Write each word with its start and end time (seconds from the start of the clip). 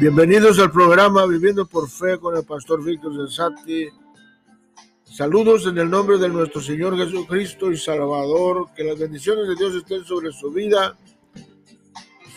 Bienvenidos 0.00 0.60
al 0.60 0.70
programa 0.70 1.26
Viviendo 1.26 1.66
por 1.66 1.90
Fe 1.90 2.20
con 2.20 2.36
el 2.36 2.44
pastor 2.44 2.84
Víctor 2.84 3.16
Sensati. 3.16 3.88
Saludos 5.02 5.66
en 5.66 5.76
el 5.76 5.90
nombre 5.90 6.18
de 6.18 6.28
nuestro 6.28 6.60
Señor 6.60 6.96
Jesucristo 6.96 7.72
y 7.72 7.76
Salvador. 7.76 8.68
Que 8.76 8.84
las 8.84 8.96
bendiciones 8.96 9.48
de 9.48 9.56
Dios 9.56 9.74
estén 9.74 10.04
sobre 10.04 10.30
su 10.30 10.52
vida, 10.52 10.96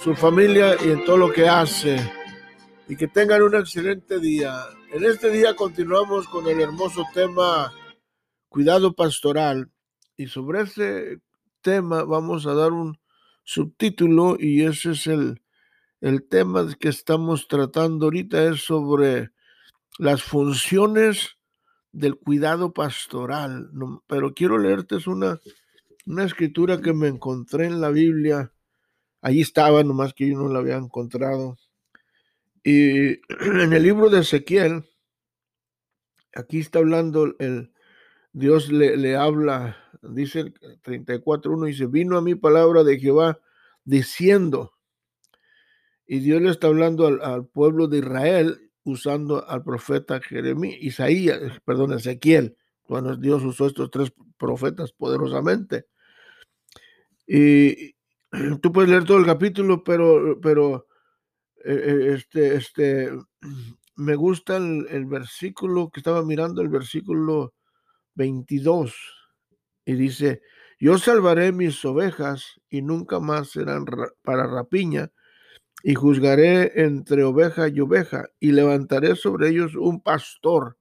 su 0.03 0.15
familia 0.15 0.75
y 0.83 0.89
en 0.89 1.05
todo 1.05 1.17
lo 1.17 1.31
que 1.31 1.47
hace. 1.47 1.97
Y 2.89 2.95
que 2.95 3.07
tengan 3.07 3.43
un 3.43 3.53
excelente 3.53 4.19
día. 4.19 4.55
En 4.91 5.05
este 5.05 5.29
día 5.29 5.55
continuamos 5.55 6.27
con 6.29 6.47
el 6.47 6.59
hermoso 6.61 7.05
tema 7.13 7.71
cuidado 8.49 8.93
pastoral. 8.93 9.69
Y 10.17 10.25
sobre 10.25 10.61
ese 10.61 11.19
tema 11.61 12.05
vamos 12.05 12.47
a 12.47 12.55
dar 12.55 12.71
un 12.71 12.97
subtítulo 13.43 14.35
y 14.39 14.63
ese 14.63 14.93
es 14.93 15.05
el 15.05 15.39
el 16.01 16.27
tema 16.27 16.67
que 16.79 16.89
estamos 16.89 17.47
tratando 17.47 18.05
ahorita 18.05 18.43
es 18.45 18.61
sobre 18.61 19.31
las 19.99 20.23
funciones 20.23 21.37
del 21.91 22.15
cuidado 22.15 22.73
pastoral, 22.73 23.69
pero 24.07 24.33
quiero 24.33 24.57
leerte 24.57 24.97
una, 25.07 25.39
una 26.05 26.23
escritura 26.23 26.81
que 26.81 26.93
me 26.93 27.07
encontré 27.07 27.65
en 27.65 27.81
la 27.81 27.89
Biblia. 27.89 28.51
Allí 29.21 29.41
estaba, 29.41 29.83
nomás 29.83 30.13
que 30.13 30.27
yo 30.27 30.37
no 30.37 30.49
la 30.49 30.59
había 30.59 30.77
encontrado. 30.77 31.57
Y 32.63 33.09
en 33.39 33.73
el 33.73 33.83
libro 33.83 34.09
de 34.09 34.21
Ezequiel, 34.21 34.83
aquí 36.33 36.59
está 36.59 36.79
hablando 36.79 37.35
el 37.37 37.71
Dios 38.33 38.71
le, 38.71 38.95
le 38.95 39.17
habla, 39.17 39.77
dice 40.01 40.53
34.1, 40.83 41.65
dice, 41.65 41.85
vino 41.85 42.17
a 42.17 42.21
mi 42.21 42.33
palabra 42.33 42.83
de 42.83 42.97
Jehová 42.97 43.41
diciendo, 43.83 44.71
y 46.11 46.19
Dios 46.19 46.41
le 46.41 46.49
está 46.49 46.67
hablando 46.67 47.07
al, 47.07 47.45
pueblo 47.47 47.87
de 47.87 47.99
Israel 47.99 48.69
usando 48.83 49.47
al 49.47 49.63
profeta 49.63 50.19
Jeremías, 50.19 50.75
Isaías, 50.81 51.39
perdón, 51.63 51.93
Ezequiel, 51.93 52.57
cuando 52.83 53.15
Dios 53.15 53.41
usó 53.45 53.67
estos 53.67 53.89
tres 53.89 54.11
profetas 54.37 54.91
poderosamente. 54.91 55.85
Y 57.25 57.95
tú 58.61 58.73
puedes 58.73 58.89
leer 58.89 59.05
todo 59.05 59.19
el 59.19 59.25
capítulo, 59.25 59.85
pero, 59.85 60.37
pero 60.41 60.85
eh, 61.63 61.81
eh, 61.81 62.13
este, 62.15 62.55
este, 62.55 63.09
me 63.95 64.15
gusta 64.15 64.57
el, 64.57 64.87
el, 64.89 65.05
versículo 65.05 65.91
que 65.91 66.01
estaba 66.01 66.23
mirando, 66.23 66.61
el 66.61 66.67
versículo 66.67 67.53
22, 68.15 68.93
y 69.85 69.93
dice, 69.93 70.41
yo 70.77 70.97
salvaré 70.97 71.53
mis 71.53 71.85
ovejas 71.85 72.59
y 72.69 72.81
nunca 72.81 73.21
más 73.21 73.51
serán 73.51 73.85
para 74.23 74.47
rapiña, 74.47 75.09
y 75.83 75.95
juzgaré 75.95 76.83
entre 76.83 77.23
oveja 77.23 77.67
y 77.67 77.79
oveja, 77.79 78.29
y 78.39 78.51
levantaré 78.51 79.15
sobre 79.15 79.49
ellos 79.49 79.75
un 79.75 80.01
pastor. 80.01 80.77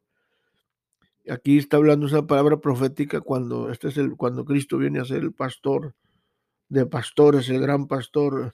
Aquí 1.29 1.59
está 1.59 1.77
hablando 1.77 2.07
esa 2.07 2.27
palabra 2.27 2.61
profética 2.61 3.21
cuando 3.21 3.71
este 3.71 3.89
es 3.89 3.97
el 3.99 4.17
cuando 4.17 4.45
Cristo 4.45 4.79
viene 4.79 5.01
a 5.01 5.05
ser 5.05 5.23
el 5.23 5.33
pastor 5.33 5.95
de 6.69 6.87
pastores, 6.87 7.49
el 7.49 7.61
gran 7.61 7.87
pastor. 7.87 8.53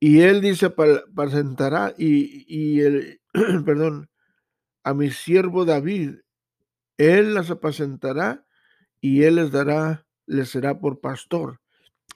Y 0.00 0.20
él 0.20 0.40
dice 0.40 0.70
presentará 1.14 1.94
y, 1.96 2.44
y 2.48 2.80
el 2.80 3.20
perdón 3.64 4.10
a 4.82 4.92
mi 4.92 5.10
siervo 5.10 5.64
David, 5.64 6.16
él 6.98 7.34
las 7.34 7.50
apacentará 7.50 8.44
y 9.00 9.22
él 9.22 9.36
les 9.36 9.50
dará, 9.50 10.06
les 10.26 10.50
será 10.50 10.78
por 10.78 11.00
pastor. 11.00 11.60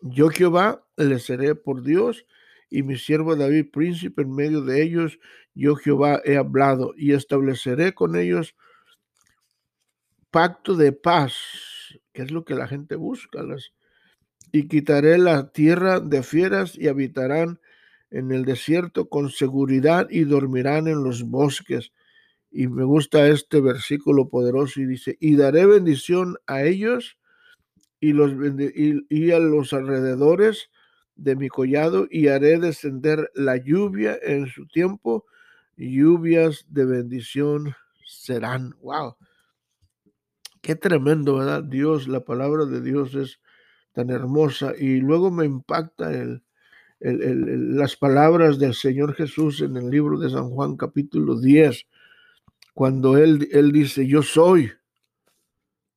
Yo 0.01 0.29
Jehová 0.29 0.87
les 0.97 1.25
seré 1.25 1.55
por 1.55 1.83
Dios 1.83 2.27
y 2.71 2.83
mi 2.83 2.97
siervo 2.97 3.37
David 3.37 3.71
príncipe 3.73 4.23
en 4.23 4.35
medio 4.35 4.63
de 4.63 4.83
ellos, 4.83 5.19
yo 5.55 5.75
Jehová 5.77 6.21
he 6.25 6.37
hablado 6.37 6.93
y 6.97 7.13
estableceré 7.13 7.95
con 7.95 8.17
ellos 8.17 8.55
pacto 10.31 10.77
de 10.77 10.93
paz, 10.93 11.35
que 12.13 12.23
es 12.23 12.31
lo 12.31 12.45
que 12.45 12.55
la 12.55 12.69
gente 12.69 12.97
busca, 12.97 13.43
y 14.53 14.69
quitaré 14.69 15.19
la 15.19 15.51
tierra 15.51 16.01
de 16.01 16.23
fieras 16.23 16.77
y 16.77 16.89
habitarán 16.89 17.61
en 18.11 18.33
el 18.33 18.45
desierto 18.45 19.09
con 19.09 19.31
seguridad 19.31 20.07
y 20.11 20.25
dormirán 20.25 20.89
en 20.89 21.03
los 21.03 21.25
bosques. 21.25 21.93
Y 22.51 22.67
me 22.69 22.85
gusta 22.85 23.29
este 23.29 23.61
versículo 23.61 24.29
poderoso 24.29 24.81
y 24.81 24.87
dice, 24.87 25.17
y 25.21 25.37
daré 25.37 25.67
bendición 25.67 26.37
a 26.47 26.63
ellos 26.63 27.19
y, 28.01 28.13
los, 28.13 28.33
y 28.71 29.31
a 29.33 29.39
los 29.39 29.73
alrededores 29.73 30.71
de 31.19 31.37
mi 31.37 31.49
collado 31.49 32.07
y 32.11 32.29
haré 32.29 32.59
descender 32.59 33.31
la 33.35 33.57
lluvia 33.57 34.19
en 34.23 34.47
su 34.47 34.67
tiempo, 34.67 35.27
lluvias 35.77 36.65
de 36.69 36.87
bendición 36.87 37.75
serán. 38.07 38.75
Wow. 38.81 39.17
Qué 40.63 40.77
tremendo, 40.77 41.37
¿verdad? 41.37 41.65
Dios, 41.65 42.09
la 42.09 42.25
palabra 42.25 42.65
de 42.65 42.81
Dios 42.81 43.15
es 43.15 43.41
tan 43.93 44.11
hermosa 44.11 44.73
y 44.79 45.01
luego 45.01 45.31
me 45.31 45.45
impacta 45.45 46.13
el, 46.13 46.43
las 47.01 47.97
palabras 47.97 48.59
del 48.59 48.75
Señor 48.75 49.15
Jesús 49.15 49.61
en 49.61 49.77
el 49.77 49.91
libro 49.91 50.19
de 50.19 50.31
San 50.31 50.51
Juan 50.51 50.77
capítulo 50.77 51.39
10, 51.39 51.87
cuando 52.75 53.17
él, 53.17 53.49
él 53.53 53.73
dice, 53.73 54.07
yo 54.07 54.23
soy, 54.23 54.71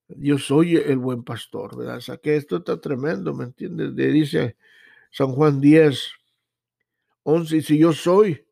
yo 0.08 0.38
soy 0.38 0.78
el 0.78 0.98
buen 0.98 1.24
pastor, 1.24 1.78
¿verdad? 1.78 1.98
O 1.98 2.02
sea, 2.02 2.18
que 2.18 2.36
esto 2.36 2.58
está 2.58 2.80
tremendo, 2.82 3.34
¿me 3.34 3.46
entiendes? 3.46 3.94
Le 3.94 4.08
dice 4.08 4.58
San 5.12 5.34
Juan 5.34 5.62
10, 5.62 6.12
11 7.24 7.56
dice, 7.56 7.78
yo 7.78 7.94
soy 7.94 8.46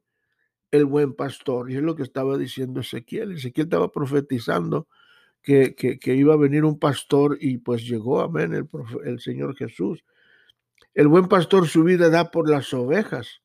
el 0.72 0.86
buen 0.86 1.14
pastor. 1.14 1.72
Y 1.72 1.76
es 1.76 1.82
lo 1.82 1.96
que 1.96 2.04
estaba 2.04 2.38
diciendo 2.38 2.82
Ezequiel. 2.82 3.32
Ezequiel 3.32 3.66
estaba 3.66 3.92
profetizando 3.92 4.88
que, 5.42 5.76
que, 5.76 6.16
iba 6.16 6.34
a 6.34 6.38
venir 6.38 6.66
un 6.66 6.78
pastor 6.78 7.38
y 7.40 7.58
pues 7.58 7.88
llegó, 7.88 8.22
amén, 8.22 8.54
el, 8.54 8.68
el 9.06 9.20
Señor 9.20 9.56
Jesús. 9.56 10.04
El 10.94 11.08
buen 11.08 11.28
pastor 11.28 11.68
su 11.68 11.84
vida 11.84 12.10
da 12.10 12.30
por 12.30 12.50
las 12.50 12.74
ovejas. 12.74 13.42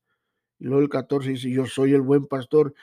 Y 0.58 0.64
luego 0.64 0.82
el 0.82 0.88
14 0.88 1.30
dice, 1.30 1.50
yo 1.50 1.66
soy 1.66 1.94
el 1.94 2.02
buen 2.02 2.26
pastor 2.26 2.74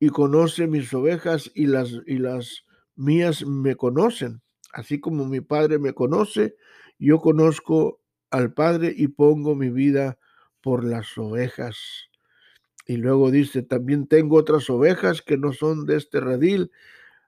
y 0.00 0.08
conoce 0.08 0.66
mis 0.66 0.92
ovejas 0.92 1.50
y 1.54 1.66
las, 1.66 2.00
y 2.06 2.18
las 2.18 2.64
mías 2.96 3.46
me 3.46 3.76
conocen. 3.76 4.42
Así 4.72 5.00
como 5.00 5.24
mi 5.24 5.40
padre 5.40 5.78
me 5.78 5.92
conoce, 5.92 6.56
yo 6.98 7.20
conozco 7.20 8.00
al 8.30 8.52
Padre 8.52 8.92
y 8.96 9.08
pongo 9.08 9.54
mi 9.54 9.70
vida 9.70 10.18
por 10.60 10.84
las 10.84 11.16
ovejas. 11.18 12.08
Y 12.86 12.96
luego 12.96 13.30
dice, 13.30 13.62
también 13.62 14.06
tengo 14.06 14.36
otras 14.36 14.70
ovejas 14.70 15.22
que 15.22 15.36
no 15.36 15.52
son 15.52 15.86
de 15.86 15.96
este 15.96 16.20
redil, 16.20 16.70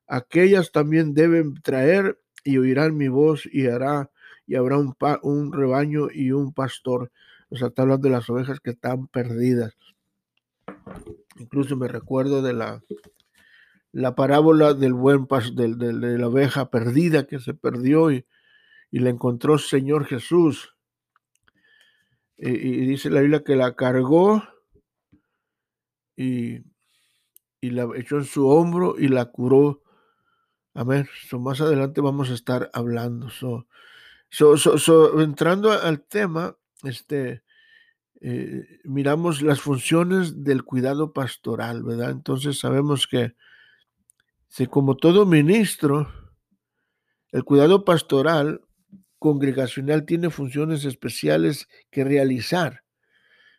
aquellas 0.06 0.72
también 0.72 1.14
deben 1.14 1.54
traer 1.62 2.18
y 2.44 2.58
oirán 2.58 2.96
mi 2.96 3.08
voz 3.08 3.46
y 3.50 3.66
hará 3.66 4.10
y 4.46 4.56
habrá 4.56 4.78
un, 4.78 4.96
un 5.22 5.52
rebaño 5.52 6.08
y 6.12 6.32
un 6.32 6.52
pastor. 6.52 7.12
O 7.50 7.56
sea, 7.56 7.68
está 7.68 7.82
hablando 7.82 8.08
de 8.08 8.14
las 8.14 8.28
ovejas 8.30 8.58
que 8.60 8.70
están 8.70 9.06
perdidas. 9.06 9.76
Incluso 11.38 11.76
me 11.76 11.88
recuerdo 11.88 12.42
de 12.42 12.52
la, 12.52 12.82
la 13.92 14.14
parábola 14.14 14.74
del 14.74 14.94
buen 14.94 15.26
pas, 15.26 15.54
de 15.54 15.68
la 15.68 16.26
oveja 16.26 16.70
perdida 16.70 17.26
que 17.26 17.38
se 17.38 17.54
perdió 17.54 18.10
y, 18.10 18.26
y 18.90 18.98
la 19.00 19.10
encontró 19.10 19.58
Señor 19.58 20.04
Jesús 20.04 20.74
y, 22.42 22.86
dice 22.86 23.10
la 23.10 23.20
Biblia 23.20 23.44
que 23.44 23.54
la 23.54 23.74
cargó 23.74 24.42
y, 26.16 26.60
la 27.60 27.88
echó 27.96 28.16
en 28.16 28.24
su 28.24 28.48
hombro 28.48 28.94
y 28.98 29.08
la 29.08 29.26
curó. 29.26 29.82
Amén. 30.72 31.06
So, 31.28 31.38
más 31.38 31.60
adelante 31.60 32.00
vamos 32.00 32.30
a 32.30 32.34
estar 32.34 32.70
hablando. 32.72 33.28
So, 33.28 33.66
entrando 35.20 35.70
al 35.70 36.02
tema, 36.02 36.56
este, 36.82 37.42
eh, 38.22 38.80
miramos 38.84 39.42
las 39.42 39.60
funciones 39.60 40.42
del 40.42 40.64
cuidado 40.64 41.12
pastoral, 41.12 41.82
¿verdad? 41.82 42.10
Entonces 42.10 42.58
sabemos 42.58 43.06
que 43.06 43.34
si 44.48 44.66
como 44.66 44.96
todo 44.96 45.26
ministro, 45.26 46.10
el 47.32 47.44
cuidado 47.44 47.84
pastoral 47.84 48.62
congregacional 49.20 50.04
tiene 50.04 50.30
funciones 50.30 50.84
especiales 50.84 51.68
que 51.90 52.02
realizar. 52.02 52.82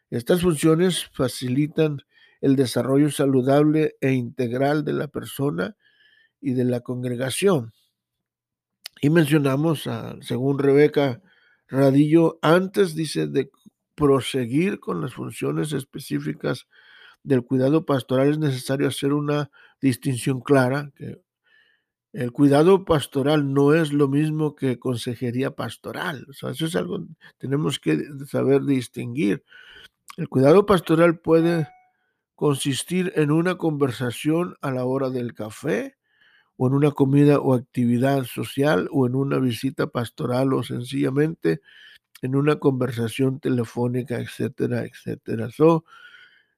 Estas 0.09 0.41
funciones 0.41 1.05
facilitan 1.13 2.01
el 2.41 2.57
desarrollo 2.57 3.09
saludable 3.09 3.95
e 4.01 4.11
integral 4.11 4.83
de 4.83 4.93
la 4.93 5.07
persona 5.07 5.77
y 6.41 6.53
de 6.53 6.65
la 6.65 6.81
congregación. 6.81 7.71
Y 9.01 9.09
mencionamos, 9.09 9.87
según 10.21 10.59
Rebeca 10.59 11.21
Radillo, 11.67 12.39
antes 12.41 12.95
dice 12.95 13.27
de 13.27 13.49
proseguir 13.95 14.79
con 14.79 14.99
las 14.99 15.13
funciones 15.13 15.71
específicas 15.73 16.67
del 17.23 17.43
cuidado 17.43 17.85
pastoral 17.85 18.31
es 18.31 18.39
necesario 18.39 18.87
hacer 18.87 19.13
una 19.13 19.51
distinción 19.79 20.41
clara, 20.41 20.91
que 20.95 21.21
el 22.13 22.31
cuidado 22.31 22.83
pastoral 22.83 23.53
no 23.53 23.73
es 23.73 23.93
lo 23.93 24.07
mismo 24.07 24.55
que 24.55 24.79
consejería 24.79 25.51
pastoral. 25.55 26.25
O 26.29 26.33
sea, 26.33 26.51
eso 26.51 26.65
es 26.65 26.75
algo 26.75 26.99
que 26.99 27.13
tenemos 27.37 27.79
que 27.79 28.03
saber 28.27 28.63
distinguir. 28.63 29.43
El 30.17 30.27
cuidado 30.27 30.65
pastoral 30.65 31.19
puede 31.19 31.69
consistir 32.35 33.13
en 33.15 33.31
una 33.31 33.55
conversación 33.55 34.55
a 34.61 34.71
la 34.71 34.83
hora 34.83 35.09
del 35.09 35.33
café, 35.33 35.95
o 36.57 36.67
en 36.67 36.73
una 36.73 36.91
comida 36.91 37.39
o 37.39 37.53
actividad 37.53 38.25
social, 38.25 38.89
o 38.91 39.07
en 39.07 39.15
una 39.15 39.39
visita 39.39 39.87
pastoral, 39.87 40.53
o 40.53 40.63
sencillamente 40.63 41.61
en 42.21 42.35
una 42.35 42.57
conversación 42.57 43.39
telefónica, 43.39 44.19
etcétera, 44.19 44.85
etcétera. 44.85 45.49
So, 45.49 45.85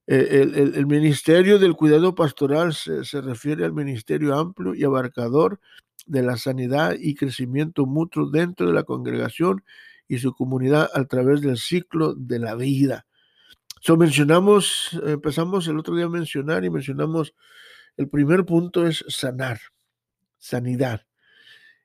eh, 0.06 0.72
el, 0.76 0.86
ministerio 0.86 1.60
del 1.60 1.76
cuidado 1.76 2.14
pastoral 2.14 2.74
se, 2.74 3.22
refiere 3.22 3.64
al 3.64 3.74
ministerio 3.74 4.38
amplio 4.38 4.76
y 4.76 4.84
abarcador 4.84 5.62
de 6.06 6.24
la 6.24 6.36
sanidad 6.36 6.96
y 7.00 7.16
crecimiento 7.16 7.86
mutuo 7.86 8.30
dentro 8.30 8.68
de 8.68 8.74
la 8.74 8.84
congregación 8.84 9.64
y 10.10 10.18
su 10.18 10.34
comunidad 10.34 10.90
a 10.94 11.06
través 11.06 11.40
del 11.42 11.58
ciclo 11.58 12.14
de 12.16 12.40
la 12.40 12.56
vida. 12.56 13.06
So, 13.80 13.96
mencionamos, 13.96 15.00
empezamos 15.06 15.68
el 15.68 15.80
otro 15.80 15.96
día 15.96 16.06
a 16.06 16.10
mencionar 16.10 16.66
y 16.66 16.70
mencionamos, 16.70 17.34
el 17.96 18.10
primer 18.10 18.44
punto 18.44 18.86
es 18.86 19.06
sanar, 19.08 19.60
sanidad. 20.38 21.06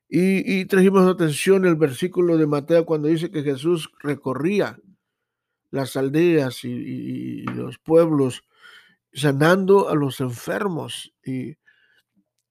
Y, 0.09 0.59
y 0.59 0.65
trajimos 0.65 1.07
atención 1.07 1.65
el 1.65 1.75
versículo 1.75 2.35
de 2.35 2.47
Mateo 2.47 2.85
cuando 2.85 3.07
dice 3.07 3.31
que 3.31 3.43
Jesús 3.43 3.89
recorría 4.01 4.77
las 5.71 5.95
aldeas 5.95 6.63
y, 6.63 7.43
los 7.43 7.77
pueblos, 7.79 8.43
sanando 9.13 9.89
a 9.89 9.95
los 9.95 10.19
enfermos. 10.19 11.13
Y, 11.23 11.57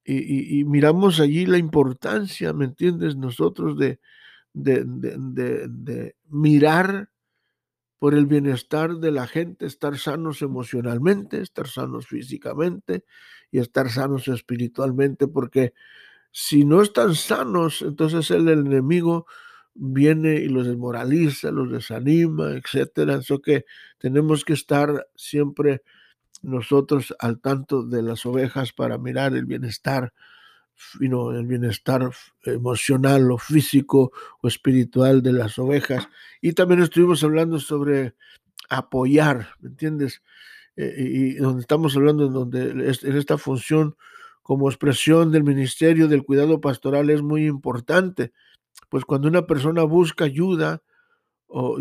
y, 0.05 0.63
miramos 0.65 1.19
allí 1.19 1.45
la 1.45 1.57
importancia, 1.57 2.53
¿me 2.53 2.65
entiendes? 2.65 3.15
Nosotros 3.15 3.77
de, 3.77 3.99
de, 4.53 4.83
de, 4.85 6.15
mirar 6.29 7.09
por 7.99 8.13
el 8.13 8.25
bienestar 8.25 8.95
de 8.95 9.11
la 9.11 9.27
gente, 9.27 9.65
estar 9.65 9.97
sanos 9.97 10.41
emocionalmente, 10.41 11.41
estar 11.41 11.67
sanos 11.67 12.07
físicamente 12.07 13.03
y 13.51 13.59
estar 13.59 13.89
sanos 13.89 14.27
espiritualmente, 14.29 15.27
porque 15.27 15.73
si 16.31 16.63
no 16.63 16.81
están 16.81 17.15
sanos, 17.15 17.81
entonces 17.81 18.31
el 18.31 18.47
enemigo 18.47 19.25
viene 19.79 20.35
y 20.35 20.49
los 20.49 20.67
desmoraliza, 20.67 21.51
los 21.51 21.71
desanima, 21.71 22.51
etcétera. 22.51 23.15
Eso 23.15 23.41
que 23.41 23.65
tenemos 23.97 24.43
que 24.43 24.53
estar 24.53 25.07
siempre 25.15 25.81
nosotros 26.41 27.15
al 27.19 27.39
tanto 27.39 27.83
de 27.83 28.01
las 28.01 28.25
ovejas 28.25 28.73
para 28.73 28.97
mirar 28.97 29.35
el 29.35 29.45
bienestar, 29.45 30.13
el 31.01 31.47
bienestar 31.47 32.09
emocional 32.43 33.31
o 33.31 33.37
físico 33.37 34.11
o 34.41 34.47
espiritual 34.47 35.21
de 35.21 35.33
las 35.33 35.57
ovejas. 35.57 36.09
Y 36.41 36.53
también 36.53 36.81
estuvimos 36.81 37.23
hablando 37.23 37.59
sobre 37.59 38.15
apoyar, 38.69 39.49
¿me 39.59 39.69
entiendes? 39.69 40.21
Eh, 40.75 40.93
y 40.97 41.33
donde 41.35 41.61
estamos 41.61 41.95
hablando 41.95 42.27
donde 42.27 42.69
en 42.69 43.17
esta 43.17 43.37
función 43.37 43.95
como 44.43 44.69
expresión 44.69 45.31
del 45.31 45.43
ministerio 45.43 46.07
del 46.07 46.23
cuidado 46.23 46.59
pastoral 46.59 47.09
es 47.09 47.21
muy 47.21 47.45
importante 47.45 48.33
pues 48.89 49.05
cuando 49.05 49.27
una 49.27 49.45
persona 49.45 49.83
busca 49.83 50.25
ayuda 50.25 50.81
o, 51.47 51.77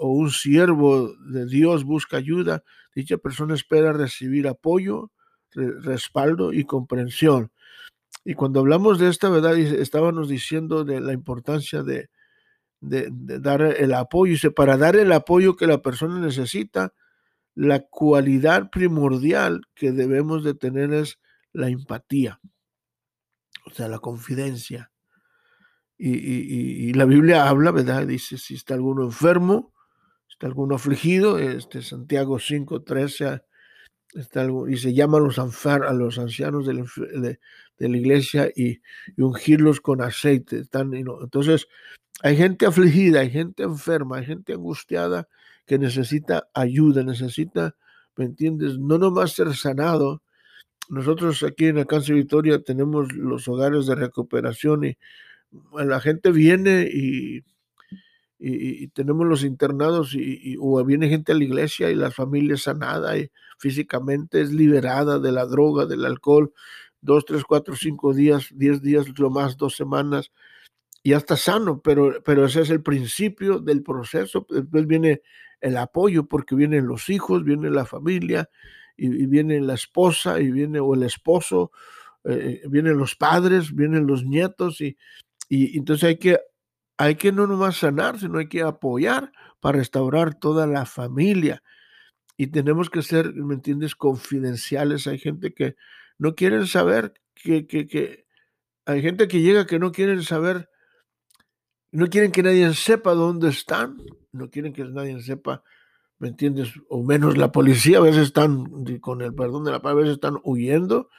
un 0.00 0.30
siervo 0.30 1.14
de 1.14 1.46
Dios 1.46 1.84
busca 1.84 2.16
ayuda, 2.16 2.64
dicha 2.94 3.18
persona 3.18 3.54
espera 3.54 3.92
recibir 3.92 4.48
apoyo, 4.48 5.10
respaldo 5.54 6.52
y 6.52 6.64
comprensión. 6.64 7.52
Y 8.24 8.34
cuando 8.34 8.60
hablamos 8.60 8.98
de 8.98 9.08
esta 9.08 9.28
verdad, 9.30 9.56
estábamos 9.56 10.28
diciendo 10.28 10.84
de 10.84 11.00
la 11.00 11.12
importancia 11.12 11.82
de, 11.82 12.08
dar 12.80 13.62
el 13.62 13.94
apoyo. 13.94 14.34
Y 14.34 14.50
para 14.50 14.76
dar 14.76 14.96
el 14.96 15.12
apoyo 15.12 15.56
que 15.56 15.66
la 15.66 15.82
persona 15.82 16.18
necesita, 16.18 16.94
la 17.54 17.80
cualidad 17.80 18.70
primordial 18.70 19.62
que 19.74 19.92
debemos 19.92 20.42
de 20.44 20.54
tener 20.54 20.92
es 20.92 21.18
la 21.52 21.68
empatía, 21.68 22.40
o 23.66 23.70
sea, 23.70 23.88
la 23.88 23.98
confidencia. 23.98 24.91
Y, 26.04 26.92
la 26.94 27.04
Biblia 27.04 27.48
habla, 27.48 27.70
¿verdad? 27.70 28.04
Dice, 28.04 28.36
si 28.36 28.54
está 28.54 28.74
alguno 28.74 29.04
enfermo, 29.04 29.72
está 30.28 30.48
alguno 30.48 30.74
afligido, 30.74 31.38
este 31.38 31.80
Santiago 31.80 32.40
5, 32.40 32.82
13, 32.82 33.40
está 34.14 34.48
y 34.68 34.76
se 34.78 34.94
llama 34.94 35.18
a 35.18 35.20
los, 35.20 35.38
a 35.38 35.92
los 35.92 36.18
ancianos 36.18 36.66
de 36.66 37.38
la, 37.78 37.96
iglesia 37.96 38.50
y, 38.54 38.80
ungirlos 39.16 39.80
con 39.80 40.02
aceite. 40.02 40.58
Están, 40.58 40.92
entonces, 40.92 41.68
hay 42.20 42.36
gente 42.36 42.66
afligida, 42.66 43.20
hay 43.20 43.30
gente 43.30 43.62
enferma, 43.62 44.16
hay 44.16 44.26
gente 44.26 44.54
angustiada 44.54 45.28
que 45.66 45.78
necesita 45.78 46.48
ayuda, 46.52 47.04
necesita, 47.04 47.76
¿me 48.16 48.24
entiendes? 48.24 48.76
No 48.76 48.98
nomás 48.98 49.34
ser 49.34 49.54
sanado. 49.54 50.20
Nosotros 50.88 51.44
aquí 51.44 51.66
en 51.66 51.78
Alcance 51.78 52.12
Victoria 52.12 52.60
tenemos 52.60 53.12
los 53.12 53.46
hogares 53.46 53.86
de 53.86 53.94
recuperación 53.94 54.84
y 54.84 54.98
la 55.74 56.00
gente 56.00 56.30
viene 56.30 56.88
y, 56.92 57.44
tenemos 58.94 59.24
los 59.26 59.44
internados 59.44 60.14
y, 60.14 60.56
o 60.58 60.84
viene 60.84 61.08
gente 61.08 61.30
a 61.30 61.36
la 61.36 61.44
iglesia 61.44 61.90
y 61.90 61.94
la 61.94 62.10
familia 62.10 62.54
es 62.54 62.62
sanada 62.62 63.16
y 63.16 63.30
físicamente 63.56 64.40
es 64.40 64.52
liberada 64.52 65.20
de 65.20 65.30
la 65.30 65.46
droga, 65.46 65.86
del 65.86 66.04
alcohol, 66.04 66.52
dos, 67.00 67.24
tres, 67.24 67.44
cuatro, 67.44 67.76
cinco 67.76 68.12
días, 68.12 68.48
diez 68.52 68.82
días, 68.82 69.06
lo 69.16 69.30
más, 69.30 69.56
dos 69.56 69.76
semanas, 69.76 70.32
y 71.02 71.10
ya 71.10 71.18
está 71.18 71.36
sano, 71.36 71.80
pero, 71.80 72.22
pero 72.24 72.46
ese 72.46 72.62
es 72.62 72.70
el 72.70 72.82
principio 72.82 73.58
del 73.58 73.82
proceso. 73.82 74.46
Después 74.48 74.86
viene 74.86 75.22
el 75.60 75.76
apoyo, 75.76 76.26
porque 76.26 76.54
vienen 76.54 76.86
los 76.86 77.08
hijos, 77.08 77.44
viene 77.44 77.70
la 77.70 77.84
familia, 77.84 78.48
y, 78.96 79.26
viene 79.26 79.60
la 79.60 79.74
esposa, 79.74 80.40
y 80.40 80.50
viene 80.50 80.78
o 80.78 80.94
el 80.94 81.02
esposo, 81.02 81.72
eh, 82.24 82.62
vienen 82.68 82.98
los 82.98 83.16
padres, 83.16 83.74
vienen 83.74 84.06
los 84.06 84.24
nietos, 84.24 84.80
y, 84.80 84.96
y 85.54 85.76
entonces 85.76 86.04
hay 86.04 86.16
que, 86.16 86.40
hay 86.96 87.16
que 87.16 87.30
no 87.30 87.46
nomás 87.46 87.76
sanar, 87.76 88.18
sino 88.18 88.38
hay 88.38 88.48
que 88.48 88.62
apoyar 88.62 89.32
para 89.60 89.76
restaurar 89.76 90.32
toda 90.32 90.66
la 90.66 90.86
familia. 90.86 91.62
Y 92.38 92.46
tenemos 92.46 92.88
que 92.88 93.02
ser, 93.02 93.34
¿me 93.34 93.52
entiendes?, 93.52 93.94
confidenciales. 93.94 95.06
Hay 95.06 95.18
gente 95.18 95.52
que 95.52 95.76
no 96.16 96.34
quieren 96.34 96.66
saber, 96.66 97.12
que, 97.34 97.66
que, 97.66 98.24
hay 98.86 99.02
gente 99.02 99.28
que 99.28 99.42
llega 99.42 99.66
que 99.66 99.78
no 99.78 99.92
quieren 99.92 100.22
saber, 100.22 100.70
no 101.90 102.06
quieren 102.06 102.32
que 102.32 102.42
nadie 102.42 102.72
sepa 102.72 103.12
dónde 103.12 103.50
están, 103.50 103.98
no 104.32 104.48
quieren 104.48 104.72
que 104.72 104.86
nadie 104.86 105.20
sepa, 105.20 105.62
¿me 106.18 106.28
entiendes? 106.28 106.72
O 106.88 107.02
menos 107.02 107.36
la 107.36 107.52
policía, 107.52 107.98
a 107.98 108.00
veces 108.00 108.28
están, 108.28 108.86
con 109.02 109.20
el 109.20 109.34
perdón 109.34 109.64
de 109.64 109.72
la 109.72 109.82
palabra, 109.82 110.00
a 110.00 110.04
veces 110.04 110.14
están 110.14 110.38
huyendo 110.44 111.10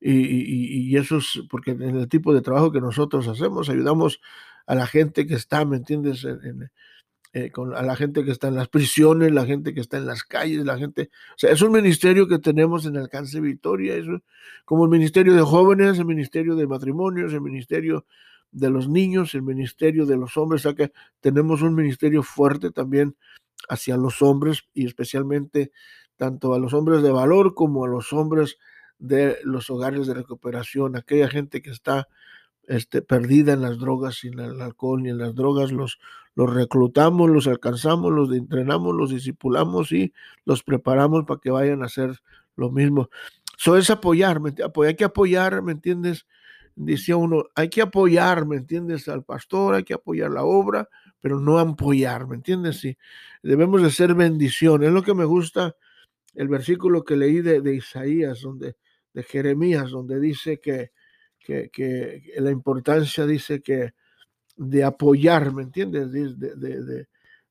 y, 0.00 0.96
eso 0.96 1.18
es 1.18 1.42
porque 1.50 1.72
en 1.72 1.96
el 1.96 2.08
tipo 2.08 2.32
de 2.32 2.40
trabajo 2.40 2.72
que 2.72 2.80
nosotros 2.80 3.28
hacemos, 3.28 3.68
ayudamos 3.68 4.20
a 4.66 4.74
la 4.74 4.86
gente 4.86 5.26
que 5.26 5.34
está, 5.34 5.64
¿me 5.64 5.76
entiendes? 5.76 6.26
Eh, 7.32 7.52
a 7.76 7.82
la 7.82 7.94
gente 7.94 8.24
que 8.24 8.32
está 8.32 8.48
en 8.48 8.56
las 8.56 8.68
prisiones, 8.68 9.30
la 9.30 9.46
gente 9.46 9.72
que 9.72 9.80
está 9.80 9.98
en 9.98 10.06
las 10.06 10.24
calles, 10.24 10.64
la 10.64 10.78
gente... 10.78 11.10
O 11.30 11.38
sea, 11.38 11.52
es 11.52 11.62
un 11.62 11.70
ministerio 11.70 12.26
que 12.26 12.38
tenemos 12.38 12.86
en 12.86 12.96
Alcance 12.96 13.40
Victoria, 13.40 13.94
es 13.94 14.06
como 14.64 14.84
el 14.84 14.90
ministerio 14.90 15.34
de 15.34 15.42
jóvenes, 15.42 15.98
el 15.98 16.06
ministerio 16.06 16.56
de 16.56 16.66
matrimonios, 16.66 17.32
el 17.32 17.40
ministerio 17.40 18.04
de 18.50 18.70
los 18.70 18.88
niños, 18.88 19.34
el 19.34 19.42
ministerio 19.42 20.06
de 20.06 20.16
los 20.16 20.36
hombres, 20.36 20.66
o 20.66 20.70
sea 20.70 20.74
que 20.74 20.92
tenemos 21.20 21.62
un 21.62 21.74
ministerio 21.74 22.24
fuerte 22.24 22.72
también 22.72 23.16
hacia 23.68 23.96
los 23.96 24.22
hombres 24.22 24.64
y 24.74 24.86
especialmente 24.86 25.70
tanto 26.16 26.52
a 26.54 26.58
los 26.58 26.74
hombres 26.74 27.02
de 27.02 27.12
valor 27.12 27.54
como 27.54 27.84
a 27.84 27.88
los 27.88 28.12
hombres 28.12 28.58
de 29.00 29.38
los 29.42 29.70
hogares 29.70 30.06
de 30.06 30.14
recuperación, 30.14 30.94
aquella 30.94 31.28
gente 31.28 31.62
que 31.62 31.70
está 31.70 32.06
este, 32.68 33.02
perdida 33.02 33.54
en 33.54 33.62
las 33.62 33.78
drogas, 33.78 34.16
sin 34.16 34.38
el 34.38 34.60
alcohol 34.60 35.02
ni 35.02 35.08
en 35.08 35.18
las 35.18 35.34
drogas, 35.34 35.72
los, 35.72 35.98
los 36.34 36.52
reclutamos, 36.54 37.28
los 37.28 37.48
alcanzamos, 37.48 38.12
los 38.12 38.30
entrenamos, 38.32 38.94
los 38.94 39.10
discipulamos 39.10 39.90
y 39.90 40.12
los 40.44 40.62
preparamos 40.62 41.24
para 41.24 41.40
que 41.40 41.50
vayan 41.50 41.82
a 41.82 41.86
hacer 41.86 42.20
lo 42.54 42.70
mismo. 42.70 43.08
Eso 43.58 43.76
es 43.76 43.90
apoyar, 43.90 44.40
hay 44.86 44.94
que 44.94 45.04
apoyar, 45.04 45.62
¿me 45.62 45.72
entiendes? 45.72 46.26
Decía 46.76 47.16
uno, 47.16 47.44
hay 47.54 47.68
que 47.68 47.82
apoyar, 47.82 48.46
¿me 48.46 48.56
entiendes? 48.56 49.08
Al 49.08 49.24
pastor, 49.24 49.74
hay 49.74 49.84
que 49.84 49.94
apoyar 49.94 50.30
la 50.30 50.44
obra, 50.44 50.88
pero 51.20 51.40
no 51.40 51.58
apoyar, 51.58 52.26
¿me 52.26 52.36
entiendes? 52.36 52.80
Sí, 52.80 52.96
debemos 53.42 53.82
de 53.82 53.90
ser 53.90 54.14
bendición. 54.14 54.82
Es 54.84 54.92
lo 54.92 55.02
que 55.02 55.14
me 55.14 55.24
gusta 55.24 55.74
el 56.34 56.48
versículo 56.48 57.04
que 57.04 57.16
leí 57.16 57.40
de, 57.40 57.60
de 57.60 57.74
Isaías, 57.74 58.40
donde 58.42 58.76
de 59.12 59.22
Jeremías, 59.22 59.90
donde 59.90 60.20
dice 60.20 60.60
que, 60.60 60.92
que, 61.38 62.22
la 62.36 62.50
importancia, 62.50 63.26
dice 63.26 63.62
que 63.62 63.94
de 64.56 64.84
apoyar, 64.84 65.52
¿me 65.52 65.62
entiendes? 65.62 66.12
De, 66.12 67.06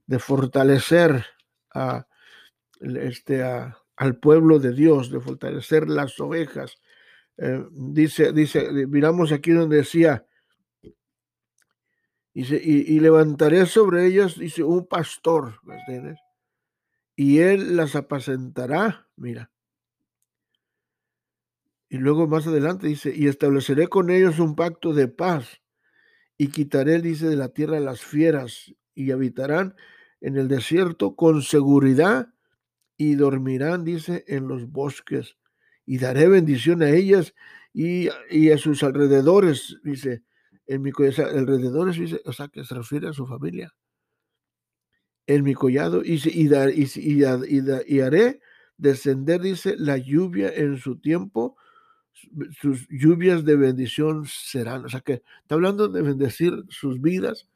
de, 0.05 0.19
fortalecer 0.19 1.25
a, 1.73 2.07
este, 2.81 3.43
al 3.43 4.17
pueblo 4.17 4.59
de 4.59 4.73
Dios, 4.73 5.11
de 5.11 5.19
fortalecer 5.19 5.89
las 5.89 6.19
ovejas. 6.19 6.77
Eh, 7.37 7.65
dice, 7.71 8.31
dice, 8.31 8.71
miramos 8.87 9.31
aquí 9.31 9.51
donde 9.51 9.77
decía, 9.77 10.25
y, 12.33 12.95
y, 12.95 12.99
levantaré 12.99 13.65
sobre 13.65 14.05
ellas, 14.05 14.37
dice, 14.37 14.63
un 14.63 14.87
pastor, 14.87 15.59
¿me 15.63 15.79
entiendes? 15.79 16.19
Y 17.15 17.39
él 17.39 17.75
las 17.75 17.95
apacentará, 17.95 19.09
mira, 19.17 19.51
Y 21.89 21.97
luego 21.97 22.27
más 22.27 22.45
adelante 22.45 22.87
dice, 22.87 23.11
y 23.15 23.27
estableceré 23.27 23.87
con 23.87 24.11
ellos 24.11 24.37
un 24.37 24.55
pacto 24.55 24.93
de 24.93 25.07
paz 25.07 25.59
y 26.37 26.49
quitaré, 26.49 27.01
dice, 27.01 27.27
de 27.27 27.35
la 27.35 27.49
tierra 27.49 27.79
las 27.79 28.01
fieras 28.01 28.73
y 28.93 29.11
habitarán 29.11 29.75
en 30.21 30.37
el 30.37 30.47
desierto 30.47 31.15
con 31.15 31.41
seguridad 31.41 32.29
y 32.95 33.15
dormirán, 33.15 33.83
dice, 33.83 34.23
en 34.27 34.47
los 34.47 34.69
bosques. 34.69 35.37
Y 35.85 35.97
daré 35.97 36.27
bendición 36.27 36.83
a 36.83 36.91
ellas 36.91 37.33
y, 37.73 38.09
a 38.51 38.57
sus 38.59 38.83
alrededores, 38.83 39.79
dice, 39.83 40.23
en 40.67 40.83
mi 40.83 40.91
alrededores, 41.17 41.97
dice, 41.97 42.21
o 42.25 42.33
sea, 42.33 42.49
que 42.49 42.63
se 42.63 42.75
refiere 42.75 43.07
a 43.07 43.13
su 43.13 43.25
familia. 43.25 43.73
En 45.25 45.43
mi 45.43 45.55
collado, 45.55 46.03
y, 46.03 46.21
y, 46.23 46.49
y, 46.53 47.95
y 47.95 47.99
haré 47.99 48.41
descender, 48.77 49.41
dice, 49.41 49.75
la 49.75 49.97
lluvia 49.97 50.53
en 50.53 50.77
su 50.77 50.99
tiempo 50.99 51.57
sus 52.61 52.87
lluvias 52.89 53.45
de 53.45 53.55
bendición 53.55 54.25
serán. 54.27 54.85
O 54.85 54.89
sea 54.89 55.01
que 55.01 55.21
está 55.41 55.55
hablando 55.55 55.87
de 55.87 56.01
bendecir 56.01 56.63
sus 56.69 57.01
vidas, 57.01 57.47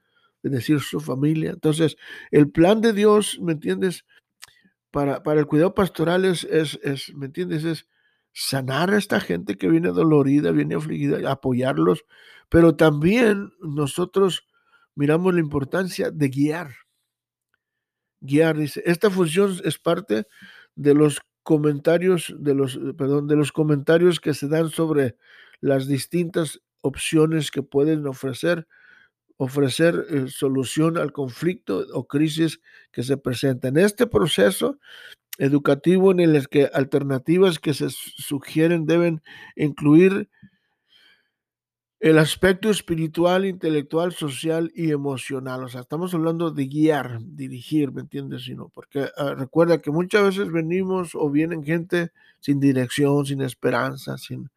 bendecir 0.42 0.80
su 0.80 1.00
familia. 1.00 1.52
Entonces, 1.52 1.98
el 2.32 2.50
plan 2.50 2.82
de 2.82 2.94
Dios, 2.94 3.40
¿me 3.42 3.54
entiendes? 3.54 4.06
Para, 4.92 5.24
para 5.24 5.40
el 5.40 5.48
cuidado 5.48 5.74
pastoral 5.74 6.26
es, 6.26 6.44
es, 6.44 7.14
¿me 7.16 7.26
entiendes? 7.26 7.64
Es 7.64 7.88
sanar 8.34 8.92
a 8.92 8.98
esta 8.98 9.20
gente 9.20 9.58
que 9.58 9.70
viene 9.70 9.90
dolorida, 9.90 10.52
viene 10.52 10.76
afligida, 10.76 11.32
apoyarlos, 11.32 12.06
pero 12.50 12.76
también 12.76 13.52
nosotros 13.62 14.46
miramos 14.96 15.34
la 15.34 15.40
importancia 15.40 16.12
de 16.12 16.30
guiar. 16.30 16.76
Guiar, 18.22 18.58
dice, 18.58 18.82
esta 18.86 19.10
función 19.10 19.60
es 19.64 19.78
parte 19.78 20.28
de 20.76 20.94
los 20.94 21.22
comentarios 21.44 22.34
de 22.40 22.56
los, 22.56 22.80
perdón, 22.98 23.28
de 23.28 23.36
los 23.36 23.52
comentarios 23.52 24.20
que 24.20 24.34
se 24.34 24.48
dan 24.48 24.70
sobre 24.70 25.18
las 25.62 25.88
distintas 25.88 26.62
opciones 26.82 27.52
que 27.52 27.64
pueden 27.64 28.08
ofrecer, 28.08 28.68
ofrecer 29.38 30.06
eh, 30.10 30.26
solución 30.28 30.98
al 30.98 31.12
conflicto 31.12 31.86
o 31.94 32.08
crisis 32.08 32.62
que 32.92 33.04
se 33.04 33.18
presenta. 33.18 33.68
En 33.68 33.78
este 33.78 34.08
proceso 34.08 34.80
educativo 35.38 36.12
en 36.12 36.20
el 36.20 36.48
que 36.48 36.70
alternativas 36.74 37.60
que 37.60 37.74
se 37.74 37.88
sugieren 37.90 38.86
deben 38.86 39.22
incluir 39.56 40.30
el 42.04 42.18
aspecto 42.18 42.70
espiritual, 42.70 43.46
intelectual, 43.46 44.12
social 44.12 44.70
y 44.76 44.92
emocional. 44.92 45.64
O 45.64 45.70
sea, 45.70 45.80
estamos 45.80 46.14
hablando 46.14 46.52
de 46.52 46.68
guiar, 46.68 47.20
dirigir, 47.22 47.94
¿me 47.94 48.02
entiendes? 48.02 48.44
Sino 48.44 48.68
porque 48.68 49.08
ah, 49.16 49.36
recuerda 49.38 49.78
que 49.78 49.90
muchas 49.90 50.22
veces 50.24 50.52
venimos 50.52 51.16
o 51.16 51.30
vienen 51.30 51.64
gente 51.64 52.12
sin 52.42 52.60
dirección, 52.60 53.26
sin 53.26 53.42
esperanza, 53.42 54.18
sin 54.18 54.50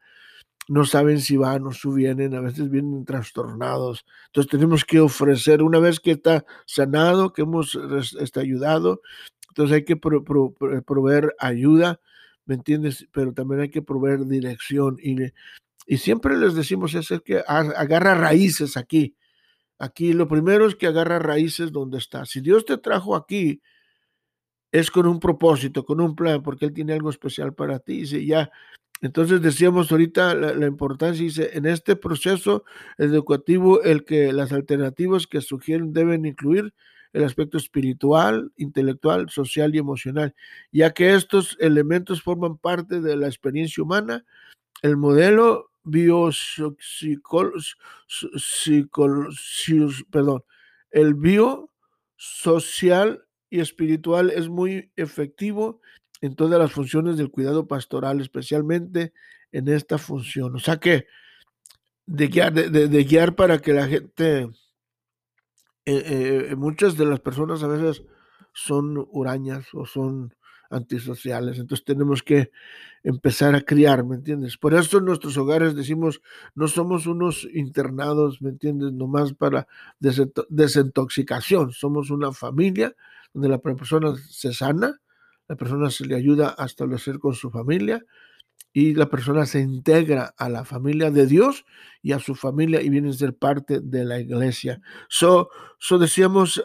no 0.66 0.84
saben 0.84 1.20
si 1.20 1.36
van 1.36 1.64
o 1.68 1.72
si 1.72 1.88
vienen, 1.90 2.34
a 2.34 2.40
veces 2.40 2.68
vienen 2.68 3.04
trastornados. 3.04 4.04
Entonces 4.26 4.50
tenemos 4.50 4.84
que 4.84 4.98
ofrecer, 4.98 5.62
una 5.62 5.78
vez 5.78 6.00
que 6.00 6.10
está 6.10 6.44
sanado, 6.66 7.32
que 7.32 7.42
hemos 7.42 7.78
está 8.18 8.40
ayudado, 8.40 9.02
entonces 9.50 9.76
hay 9.76 9.84
que 9.84 9.96
proveer 9.96 11.32
ayuda, 11.38 12.00
¿me 12.44 12.56
entiendes? 12.56 13.06
Pero 13.12 13.32
también 13.32 13.60
hay 13.60 13.70
que 13.70 13.82
proveer 13.82 14.26
dirección 14.26 14.96
y 15.00 15.14
y 15.86 15.98
siempre 15.98 16.36
les 16.36 16.54
decimos 16.54 16.94
es 16.94 17.08
que 17.24 17.42
agarra 17.46 18.14
raíces 18.14 18.76
aquí. 18.76 19.16
Aquí 19.78 20.12
lo 20.12 20.26
primero 20.26 20.66
es 20.66 20.74
que 20.74 20.88
agarra 20.88 21.18
raíces 21.18 21.70
donde 21.70 21.98
está. 21.98 22.26
Si 22.26 22.40
Dios 22.40 22.64
te 22.64 22.76
trajo 22.76 23.14
aquí, 23.14 23.62
es 24.72 24.90
con 24.90 25.06
un 25.06 25.20
propósito, 25.20 25.84
con 25.84 26.00
un 26.00 26.16
plan, 26.16 26.42
porque 26.42 26.66
Él 26.66 26.72
tiene 26.72 26.94
algo 26.94 27.10
especial 27.10 27.54
para 27.54 27.78
ti. 27.78 28.02
Y 28.02 28.26
ya, 28.26 28.50
entonces 29.00 29.40
decíamos 29.42 29.92
ahorita 29.92 30.34
la, 30.34 30.66
importancia, 30.66 31.22
dice, 31.22 31.50
en 31.52 31.66
este 31.66 31.94
proceso 31.94 32.64
educativo, 32.98 33.82
el 33.82 34.04
que 34.04 34.32
las 34.32 34.52
alternativas 34.52 35.26
que 35.26 35.40
sugieren 35.40 35.92
deben 35.92 36.24
incluir 36.26 36.74
el 37.12 37.24
aspecto 37.24 37.58
espiritual, 37.58 38.52
intelectual, 38.56 39.30
social 39.30 39.74
y 39.74 39.78
emocional, 39.78 40.34
ya 40.72 40.92
que 40.92 41.14
estos 41.14 41.56
elementos 41.60 42.22
forman 42.22 42.58
parte 42.58 43.00
de 43.00 43.16
la 43.16 43.26
experiencia 43.26 43.82
humana. 43.82 44.24
El 44.82 44.96
modelo 44.96 45.70
perdón, 50.10 50.44
el 50.90 51.14
bio, 51.14 51.70
social 52.16 53.26
y 53.50 53.60
espiritual 53.60 54.30
es 54.30 54.48
muy 54.48 54.90
efectivo 54.96 55.80
en 56.20 56.34
todas 56.34 56.58
las 56.58 56.72
funciones 56.72 57.16
del 57.16 57.30
cuidado 57.30 57.66
pastoral, 57.66 58.20
especialmente 58.20 59.12
en 59.52 59.68
esta 59.68 59.98
función. 59.98 60.56
O 60.56 60.58
sea 60.58 60.78
que 60.78 61.06
de 62.06 62.28
guiar, 63.04 63.34
para 63.34 63.58
que 63.58 63.72
la 63.72 63.86
gente, 63.86 64.42
eh, 65.84 66.48
eh, 66.50 66.54
muchas 66.56 66.96
de 66.96 67.06
las 67.06 67.20
personas 67.20 67.62
a 67.62 67.68
veces 67.68 68.04
son 68.52 69.06
hurañas 69.10 69.66
o 69.74 69.84
son 69.84 70.34
antisociales. 70.70 71.58
Entonces 71.58 71.84
tenemos 71.84 72.22
que 72.22 72.50
empezar 73.02 73.54
a 73.54 73.60
criar, 73.60 74.04
¿me 74.04 74.16
entiendes? 74.16 74.56
Por 74.56 74.74
eso 74.74 74.98
en 74.98 75.04
nuestros 75.04 75.36
hogares 75.36 75.74
decimos, 75.74 76.20
no 76.54 76.68
somos 76.68 77.06
unos 77.06 77.46
internados, 77.54 78.42
¿me 78.42 78.50
entiendes? 78.50 78.92
Nomás 78.92 79.32
para 79.32 79.68
desintoxicación. 80.00 81.72
Somos 81.72 82.10
una 82.10 82.32
familia 82.32 82.94
donde 83.32 83.48
la 83.48 83.58
persona 83.58 84.14
se 84.28 84.52
sana, 84.52 85.00
la 85.48 85.56
persona 85.56 85.90
se 85.90 86.06
le 86.06 86.16
ayuda 86.16 86.54
a 86.58 86.64
establecer 86.66 87.18
con 87.18 87.34
su 87.34 87.50
familia 87.50 88.04
y 88.72 88.94
la 88.94 89.08
persona 89.08 89.46
se 89.46 89.60
integra 89.60 90.34
a 90.36 90.48
la 90.48 90.64
familia 90.64 91.10
de 91.10 91.26
Dios 91.26 91.64
y 92.02 92.12
a 92.12 92.18
su 92.18 92.34
familia 92.34 92.82
y 92.82 92.90
viene 92.90 93.10
a 93.10 93.12
ser 93.12 93.34
parte 93.34 93.80
de 93.80 94.04
la 94.04 94.18
iglesia. 94.18 94.80
So, 95.08 95.48
so 95.78 95.98
decíamos 95.98 96.62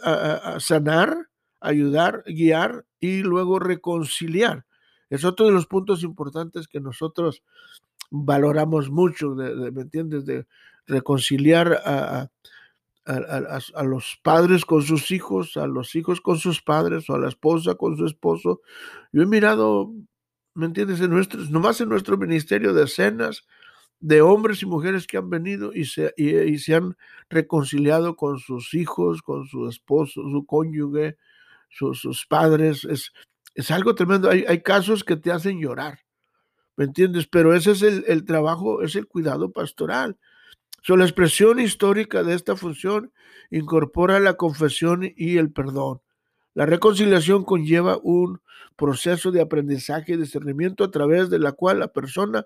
sanar, 0.59 1.29
ayudar, 1.61 2.23
guiar 2.25 2.85
y 2.99 3.21
luego 3.21 3.59
reconciliar. 3.59 4.65
Es 5.09 5.23
otro 5.23 5.45
de 5.45 5.53
los 5.53 5.67
puntos 5.67 6.03
importantes 6.03 6.67
que 6.67 6.79
nosotros 6.79 7.43
valoramos 8.09 8.89
mucho, 8.89 9.29
¿me 9.35 9.81
entiendes? 9.81 10.25
De 10.25 10.45
reconciliar 10.87 11.81
a, 11.85 12.29
a, 13.05 13.83
los 13.83 14.19
padres 14.21 14.65
con 14.65 14.83
sus 14.83 15.11
hijos, 15.11 15.57
a 15.57 15.67
los 15.67 15.95
hijos 15.95 16.21
con 16.21 16.37
sus 16.37 16.61
padres 16.61 17.09
o 17.09 17.15
a 17.15 17.19
la 17.19 17.29
esposa 17.29 17.75
con 17.75 17.97
su 17.97 18.05
esposo. 18.05 18.61
Yo 19.11 19.23
he 19.23 19.25
mirado, 19.25 19.91
¿me 20.53 20.65
entiendes? 20.65 21.01
En 21.01 21.11
nuestros, 21.11 21.49
nomás 21.49 21.81
en 21.81 21.89
nuestro 21.89 22.17
ministerio 22.17 22.73
de 22.73 22.83
escenas 22.83 23.45
de 23.99 24.21
hombres 24.21 24.63
y 24.63 24.65
mujeres 24.65 25.07
que 25.07 25.17
han 25.17 25.29
venido 25.29 25.73
y 25.73 25.85
se, 25.85 26.13
y 26.17 26.57
se 26.57 26.75
han 26.75 26.97
reconciliado 27.29 28.15
con 28.15 28.39
sus 28.39 28.73
hijos, 28.73 29.21
con 29.21 29.45
su 29.45 29.69
esposo, 29.69 30.23
su 30.23 30.45
cónyuge, 30.45 31.17
sus 31.71 32.25
padres. 32.27 32.85
Es, 32.85 33.11
es 33.55 33.71
algo 33.71 33.95
tremendo. 33.95 34.29
Hay, 34.29 34.45
hay, 34.47 34.61
casos 34.61 35.03
que 35.03 35.15
te 35.15 35.31
hacen 35.31 35.59
llorar, 35.59 35.99
¿me 36.75 36.85
entiendes? 36.85 37.27
Pero 37.27 37.53
ese 37.53 37.71
es 37.71 37.81
el, 37.81 38.03
el 38.07 38.25
trabajo, 38.25 38.81
es 38.81 38.95
el 38.95 39.07
cuidado 39.07 39.51
pastoral. 39.51 40.17
So, 40.83 40.97
la 40.97 41.05
expresión 41.05 41.59
histórica 41.59 42.23
de 42.23 42.33
esta 42.33 42.55
función 42.55 43.13
incorpora 43.49 44.19
la 44.19 44.33
confesión 44.33 45.11
y 45.15 45.37
el 45.37 45.51
perdón. 45.51 46.01
La 46.53 46.65
reconciliación 46.65 47.45
conlleva 47.45 47.97
un 48.01 48.41
proceso 48.75 49.31
de 49.31 49.41
aprendizaje 49.41 50.13
y 50.13 50.17
discernimiento 50.17 50.83
a 50.83 50.91
través 50.91 51.29
de 51.29 51.39
la 51.39 51.51
cual 51.51 51.79
la 51.79 51.89
persona 51.89 52.45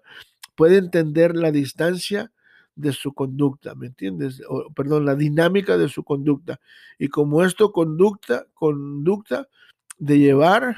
puede 0.56 0.78
entender 0.78 1.36
la 1.36 1.52
distancia 1.52 2.32
de 2.76 2.92
su 2.92 3.14
conducta, 3.14 3.74
¿me 3.76 3.88
entiendes? 3.88 4.42
perdón, 4.76 5.06
la 5.06 5.16
dinámica 5.16 5.78
de 5.78 5.90
su 5.90 6.04
conducta. 6.04 6.60
Y 7.00 7.08
como 7.08 7.44
esto 7.44 7.72
conducta, 7.72 8.46
conducta 8.54 9.48
de 9.98 10.20
llevar, 10.20 10.78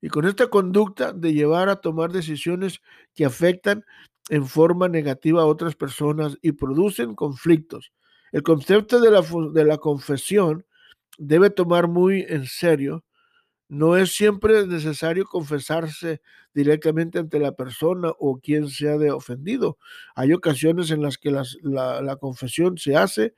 y 0.00 0.08
con 0.08 0.26
esta 0.26 0.48
conducta 0.48 1.12
de 1.12 1.32
llevar 1.32 1.68
a 1.70 1.76
tomar 1.76 2.12
decisiones 2.12 2.80
que 3.14 3.24
afectan 3.24 3.84
en 4.28 4.46
forma 4.46 4.88
negativa 4.88 5.42
a 5.42 5.46
otras 5.46 5.74
personas 5.74 6.36
y 6.42 6.52
producen 6.52 7.14
conflictos. 7.14 7.92
El 8.32 8.42
concepto 8.42 9.00
de 9.00 9.10
la, 9.10 9.22
de 9.52 9.64
la 9.64 9.78
confesión 9.78 10.66
debe 11.18 11.50
tomar 11.50 11.88
muy 11.88 12.24
en 12.28 12.46
serio 12.46 13.04
no 13.68 13.96
es 13.96 14.14
siempre 14.14 14.66
necesario 14.66 15.24
confesarse 15.24 16.20
directamente 16.52 17.18
ante 17.18 17.38
la 17.38 17.52
persona 17.52 18.12
o 18.18 18.38
quien 18.38 18.68
sea 18.68 18.98
de 18.98 19.10
ofendido. 19.10 19.78
Hay 20.14 20.32
ocasiones 20.32 20.90
en 20.90 21.02
las 21.02 21.18
que 21.18 21.30
la, 21.30 22.16
confesión 22.20 22.78
se 22.78 22.96
hace 22.96 23.34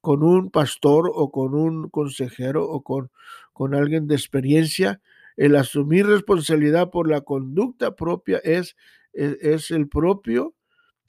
con 0.00 0.22
un 0.22 0.50
pastor 0.50 1.10
o 1.12 1.30
con 1.30 1.54
un 1.54 1.88
consejero 1.90 2.64
o 2.68 2.82
con, 2.82 3.10
con 3.52 3.74
alguien 3.74 4.06
de 4.06 4.14
experiencia. 4.14 5.00
El 5.36 5.56
asumir 5.56 6.06
responsabilidad 6.06 6.90
por 6.90 7.08
la 7.08 7.20
conducta 7.20 7.94
propia 7.94 8.38
es, 8.38 8.76
es, 9.12 9.36
es 9.40 9.70
el 9.70 9.88
propio, 9.88 10.54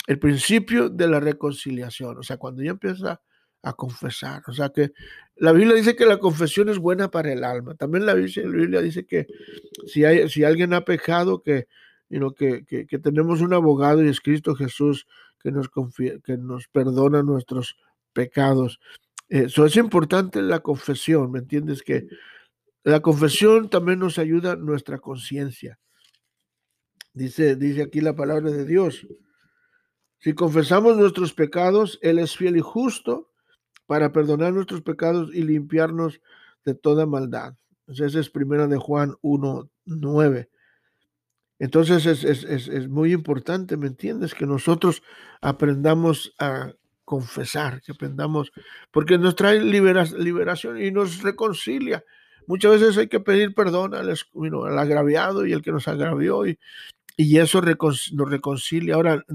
el 0.07 0.19
principio 0.19 0.89
de 0.89 1.07
la 1.07 1.19
reconciliación. 1.19 2.17
O 2.17 2.23
sea, 2.23 2.37
cuando 2.37 2.61
ya 2.61 2.71
empieza 2.71 3.21
a 3.69 3.73
confesar. 3.73 4.43
O 4.47 4.53
sea 4.53 4.69
que 4.69 4.91
la 5.35 5.51
Biblia 5.51 5.75
dice 5.75 5.95
que 5.95 6.05
la 6.05 6.17
confesión 6.17 6.69
es 6.69 6.79
buena 6.79 7.09
para 7.11 7.31
el 7.31 7.43
alma. 7.43 7.75
También 7.75 8.05
la 8.05 8.13
Biblia, 8.13 8.81
dice 8.81 9.05
que 9.05 9.27
si, 9.85 10.03
hay, 10.05 10.29
si 10.29 10.43
alguien 10.43 10.73
ha 10.73 10.81
pecado, 10.81 11.41
que, 11.41 11.67
sino 12.09 12.33
que, 12.33 12.65
que, 12.65 12.99
tenemos 12.99 13.41
un 13.41 13.53
abogado 13.53 14.03
y 14.03 14.09
es 14.09 14.21
Cristo 14.21 14.55
Jesús 14.55 15.05
que 15.39 15.51
nos, 15.51 15.69
que 16.23 16.37
nos 16.37 16.67
perdona 16.67 17.21
nuestros 17.23 17.77
pecados. 18.13 18.79
Eso 19.29 19.65
es 19.65 19.75
importante 19.75 20.41
la 20.41 20.61
confesión, 20.61 21.31
¿me 21.31 21.39
entiendes? 21.39 21.83
Que 21.83 22.07
la 22.83 23.01
confesión 23.01 23.69
también 23.69 23.99
nos 23.99 24.17
ayuda 24.17 24.55
nuestra 24.55 24.97
conciencia. 24.99 25.77
Dice, 27.13 27.55
dice 27.55 27.81
aquí 27.81 27.99
la 27.99 28.15
palabra 28.15 28.49
de 28.49 28.65
Dios. 28.65 29.05
Si 30.19 30.33
confesamos 30.33 30.97
nuestros 30.97 31.33
pecados, 31.33 31.99
Él 32.01 32.19
es 32.19 32.35
fiel 32.35 32.57
y 32.57 32.61
justo 32.61 33.31
para 33.87 34.11
perdonar 34.11 34.53
nuestros 34.53 34.81
pecados 34.81 35.33
y 35.33 35.41
limpiarnos 35.41 36.21
de 36.65 36.75
toda 36.75 37.05
maldad. 37.05 37.55
Entonces, 37.87 38.07
esa 38.07 38.19
es 38.19 38.29
primera 38.29 38.67
de 38.67 38.77
Juan 38.77 39.15
1, 39.21 39.69
9. 39.85 40.49
Entonces 41.59 42.05
es, 42.05 42.87
muy 42.87 43.13
importante, 43.13 43.77
¿me 43.77 43.87
entiendes? 43.87 44.35
Que 44.35 44.45
nosotros 44.45 45.01
aprendamos 45.41 46.35
a 46.37 46.73
confesar, 47.03 47.81
que 47.81 47.93
aprendamos, 47.93 48.51
porque 48.91 49.17
nos 49.17 49.35
trae 49.35 49.59
liberación 49.61 50.79
y 50.79 50.91
nos 50.91 51.23
reconcilia. 51.23 52.03
Muchas 52.45 52.79
veces 52.79 52.97
hay 52.97 53.07
que 53.07 53.19
pedir 53.19 53.55
perdón 53.55 53.95
al, 53.95 54.09
al 54.09 54.79
agraviado 54.79 55.47
y 55.47 55.53
el 55.53 55.63
que 55.63 55.71
nos 55.71 55.87
agravió 55.87 56.45
y, 56.45 56.59
y 57.15 57.39
eso 57.39 57.61
nos 57.61 58.29
reconcilia. 58.29 58.95
Ahora, 58.95 59.25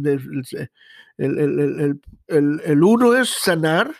el, 1.18 2.00
el, 2.28 2.82
uno 2.84 3.14
es 3.14 3.30
sanar, 3.30 3.94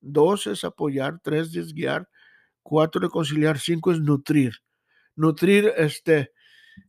dos 0.00 0.46
es 0.46 0.64
apoyar, 0.64 1.20
tres 1.22 1.54
es 1.54 1.72
guiar, 1.72 2.08
cuatro 2.62 3.00
reconciliar, 3.00 3.58
cinco 3.58 3.92
es 3.92 4.00
nutrir. 4.00 4.54
Nutrir, 5.16 5.72
este, 5.76 6.32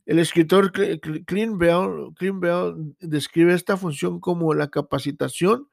el 0.06 0.18
escritor 0.18 0.72
Clint 0.72 1.58
Bell, 1.58 2.94
describe 3.00 3.54
esta 3.54 3.76
función 3.76 4.20
como 4.20 4.54
la 4.54 4.68
capacitación 4.68 5.68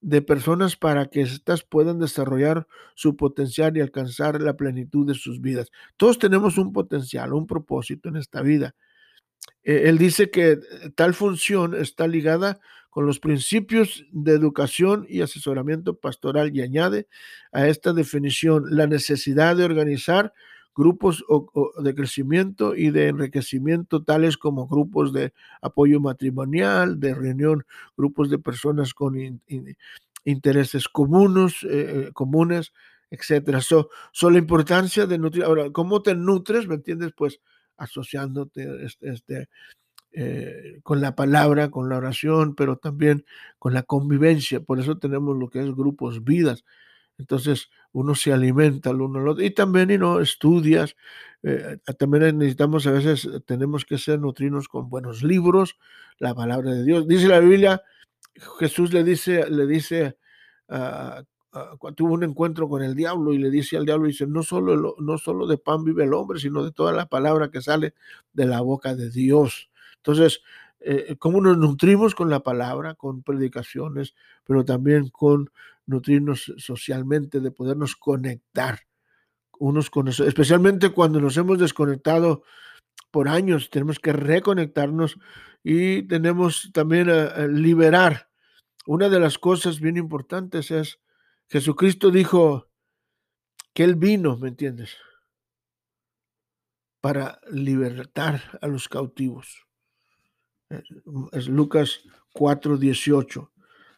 de 0.00 0.20
personas 0.20 0.76
para 0.76 1.06
que 1.06 1.22
éstas 1.22 1.62
puedan 1.62 2.00
desarrollar 2.00 2.66
su 2.94 3.16
potencial 3.16 3.76
y 3.76 3.80
alcanzar 3.80 4.42
la 4.42 4.56
plenitud 4.56 5.06
de 5.06 5.14
sus 5.14 5.40
vidas. 5.40 5.70
Todos 5.96 6.18
tenemos 6.18 6.58
un 6.58 6.72
potencial, 6.72 7.32
un 7.32 7.46
propósito 7.46 8.08
en 8.08 8.16
esta 8.16 8.42
vida. 8.42 8.74
Eh, 9.62 9.84
él 9.86 9.98
dice 9.98 10.30
que 10.30 10.58
tal 10.96 11.14
función 11.14 11.74
está 11.74 12.08
ligada 12.08 12.60
con 12.92 13.06
los 13.06 13.20
principios 13.20 14.04
de 14.12 14.32
educación 14.32 15.06
y 15.08 15.22
asesoramiento 15.22 15.96
pastoral 15.96 16.54
y 16.54 16.60
añade 16.60 17.08
a 17.50 17.66
esta 17.66 17.94
definición 17.94 18.66
la 18.68 18.86
necesidad 18.86 19.56
de 19.56 19.64
organizar 19.64 20.34
grupos 20.74 21.24
de 21.78 21.94
crecimiento 21.94 22.76
y 22.76 22.90
de 22.90 23.08
enriquecimiento, 23.08 24.02
tales 24.04 24.36
como 24.36 24.68
grupos 24.68 25.14
de 25.14 25.32
apoyo 25.62 26.00
matrimonial, 26.00 27.00
de 27.00 27.14
reunión, 27.14 27.64
grupos 27.96 28.28
de 28.28 28.38
personas 28.38 28.92
con 28.92 29.16
intereses 30.26 30.86
comunes, 30.86 31.66
eh, 31.70 32.10
comunes 32.12 32.74
etcétera. 33.08 33.62
So, 33.62 33.88
la 34.30 34.38
importancia 34.38 35.06
de 35.06 35.16
nutrir. 35.16 35.44
Ahora, 35.44 35.70
¿cómo 35.70 36.02
te 36.02 36.14
nutres? 36.14 36.66
¿Me 36.66 36.74
entiendes? 36.74 37.12
Pues 37.16 37.40
asociándote 37.78 38.84
este, 38.84 39.08
este 39.10 39.48
eh, 40.14 40.80
con 40.82 41.00
la 41.00 41.14
palabra, 41.14 41.70
con 41.70 41.88
la 41.88 41.96
oración, 41.96 42.54
pero 42.54 42.76
también 42.76 43.24
con 43.58 43.72
la 43.72 43.82
convivencia. 43.82 44.60
Por 44.60 44.78
eso 44.78 44.98
tenemos 44.98 45.38
lo 45.38 45.48
que 45.48 45.60
es 45.60 45.74
grupos 45.74 46.22
vidas. 46.24 46.64
Entonces 47.18 47.70
uno 47.92 48.14
se 48.14 48.32
alimenta 48.32 48.90
el 48.90 49.00
uno 49.00 49.20
al 49.20 49.28
otro 49.28 49.44
y 49.44 49.50
también 49.50 49.90
y 49.90 49.98
no 49.98 50.20
estudias. 50.20 50.96
Eh, 51.42 51.78
también 51.98 52.38
necesitamos 52.38 52.86
a 52.86 52.92
veces, 52.92 53.28
tenemos 53.46 53.84
que 53.84 53.98
ser 53.98 54.20
nutrinos 54.20 54.68
con 54.68 54.90
buenos 54.90 55.22
libros, 55.22 55.78
la 56.18 56.34
palabra 56.34 56.72
de 56.72 56.84
Dios. 56.84 57.08
Dice 57.08 57.28
la 57.28 57.40
Biblia, 57.40 57.82
Jesús 58.58 58.92
le 58.92 59.04
dice, 59.04 59.48
le 59.50 59.66
dice, 59.66 60.16
tuvo 61.96 62.14
un 62.14 62.24
encuentro 62.24 62.68
con 62.68 62.82
el 62.82 62.94
diablo 62.94 63.32
y 63.32 63.38
le 63.38 63.50
dice 63.50 63.76
al 63.76 63.84
diablo, 63.84 64.06
dice, 64.06 64.26
no 64.26 64.42
solo, 64.42 64.96
no 64.98 65.18
solo 65.18 65.46
de 65.46 65.58
pan 65.58 65.84
vive 65.84 66.04
el 66.04 66.14
hombre, 66.14 66.38
sino 66.38 66.64
de 66.64 66.72
toda 66.72 66.92
la 66.92 67.06
palabra 67.06 67.50
que 67.50 67.60
sale 67.60 67.94
de 68.32 68.46
la 68.46 68.60
boca 68.60 68.94
de 68.94 69.10
Dios. 69.10 69.70
Entonces, 70.02 70.42
eh, 70.80 71.16
¿cómo 71.18 71.40
nos 71.40 71.56
nutrimos 71.58 72.14
con 72.14 72.28
la 72.28 72.40
palabra, 72.40 72.94
con 72.94 73.22
predicaciones, 73.22 74.14
pero 74.44 74.64
también 74.64 75.08
con 75.08 75.50
nutrirnos 75.86 76.52
socialmente, 76.58 77.40
de 77.40 77.50
podernos 77.50 77.96
conectar 77.96 78.80
unos 79.58 79.90
con 79.90 80.08
eso, 80.08 80.26
especialmente 80.26 80.90
cuando 80.90 81.20
nos 81.20 81.36
hemos 81.36 81.58
desconectado 81.58 82.42
por 83.12 83.28
años, 83.28 83.70
tenemos 83.70 84.00
que 84.00 84.12
reconectarnos 84.12 85.18
y 85.62 86.02
tenemos 86.08 86.70
también 86.72 87.10
a, 87.10 87.46
liberar. 87.46 88.28
Una 88.86 89.08
de 89.08 89.20
las 89.20 89.38
cosas 89.38 89.78
bien 89.78 89.96
importantes 89.96 90.72
es, 90.72 90.98
Jesucristo 91.48 92.10
dijo 92.10 92.70
que 93.72 93.84
Él 93.84 93.94
vino, 93.94 94.36
¿me 94.36 94.48
entiendes? 94.48 94.96
Para 97.00 97.40
libertar 97.50 98.58
a 98.60 98.66
los 98.66 98.88
cautivos. 98.88 99.66
Es 101.32 101.48
Lucas 101.48 102.02
4, 102.32 102.76
18. 102.76 103.50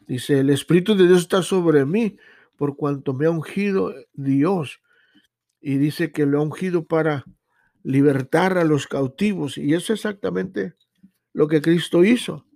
Dice, 0.07 0.41
el 0.41 0.51
Espíritu 0.51 0.95
de 0.95 1.07
Dios 1.07 1.21
está 1.21 1.43
sobre 1.43 1.85
mí 1.85 2.17
por 2.57 2.77
cuanto 2.77 3.15
me 3.15 3.27
ha 3.27 3.31
ungido 3.31 3.95
Dios. 4.13 4.81
Y 5.61 5.79
dice 5.79 6.13
que 6.13 6.27
lo 6.27 6.39
ha 6.39 6.43
ungido 6.43 6.85
para 6.85 7.25
libertar 7.83 8.59
a 8.59 8.65
los 8.65 8.87
cautivos. 8.87 9.57
Y 9.57 9.75
eso 9.75 9.93
es 9.93 10.01
exactamente 10.01 10.75
lo 11.33 11.49
que 11.49 11.63
Cristo 11.63 12.05
hizo. 12.05 12.47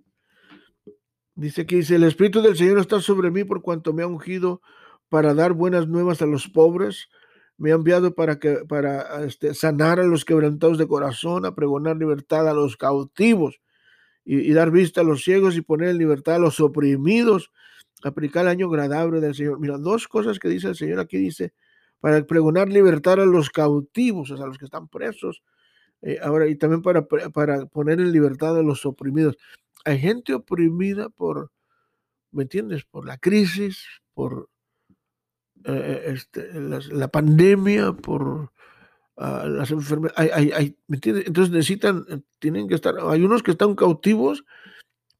Dice 1.35 1.67
que 1.67 1.77
dice, 1.77 1.95
el 1.95 2.05
Espíritu 2.05 2.43
del 2.43 2.57
Señor 2.57 2.79
está 2.79 3.01
sobre 3.01 3.31
mí 3.31 3.45
por 3.45 3.63
cuanto 3.63 3.93
me 3.93 4.03
ha 4.03 4.07
ungido 4.07 4.61
para 5.09 5.35
dar 5.35 5.53
buenas 5.53 5.89
nuevas 5.89 6.21
a 6.21 6.27
los 6.27 6.49
pobres. 6.49 7.09
Me 7.57 7.73
ha 7.73 7.77
enviado 7.77 8.15
para, 8.15 8.39
que, 8.39 8.59
para 8.69 9.25
este, 9.25 9.55
sanar 9.55 10.01
a 10.01 10.05
los 10.05 10.25
quebrantados 10.25 10.79
de 10.79 10.87
corazón, 10.87 11.47
a 11.47 11.55
pregonar 11.55 11.97
libertad 11.97 12.49
a 12.49 12.55
los 12.55 12.77
cautivos 12.77 13.61
y, 14.31 14.53
dar 14.53 14.71
vista 14.71 15.01
a 15.01 15.05
los 15.05 15.25
ciegos 15.25 15.57
y 15.57 15.63
poner 15.63 15.89
en 15.89 15.99
libertad 15.99 16.35
a 16.35 16.39
los 16.39 16.61
oprimidos, 16.61 17.51
aplicar 18.03 18.45
el 18.45 18.51
año 18.51 18.67
agradable 18.67 19.21
del 19.21 19.35
Señor. 19.35 19.59
Mira, 19.59 19.79
dos 19.79 20.07
cosas 20.07 20.39
que 20.39 20.49
dice 20.49 20.69
el 20.69 20.77
Señor 20.77 21.01
aquí 21.01 21.17
dice, 21.17 21.55
para 21.99 22.23
pregonar 22.27 22.69
libertad 22.69 23.15
a 23.15 23.25
los 23.25 23.49
cautivos, 23.49 24.31
o 24.31 24.37
sea, 24.37 24.45
a 24.45 24.49
los 24.49 24.59
que 24.59 24.67
están 24.67 24.87
presos, 24.89 25.43
eh, 26.03 26.19
ahora, 26.23 26.47
y 26.47 26.57
también 26.57 26.83
para, 26.83 27.07
para 27.07 27.65
poner 27.67 28.01
en 28.01 28.13
libertad 28.13 28.59
a 28.59 28.63
los 28.63 28.85
oprimidos. 28.85 29.39
Hay 29.87 29.99
gente 29.99 30.35
oprimida 30.35 31.09
por, 31.09 31.51
¿me 32.31 32.43
entiendes? 32.43 32.85
Por 32.85 33.07
la 33.07 33.17
crisis, 33.17 33.83
por 34.13 34.51
eh, 35.65 36.03
este, 36.07 36.53
la, 36.53 37.09
pandemia, 37.09 37.93
por 37.95 38.53
las 39.19 39.71
enfermedades. 39.71 40.75
Entonces 40.89 41.51
necesitan, 41.51 42.05
eh, 42.09 42.21
tienen 42.39 42.69
que 42.69 42.75
estar, 42.75 42.95
hay 43.09 43.23
unos 43.23 43.43
que 43.43 43.51
están 43.51 43.75
cautivos 43.75 44.45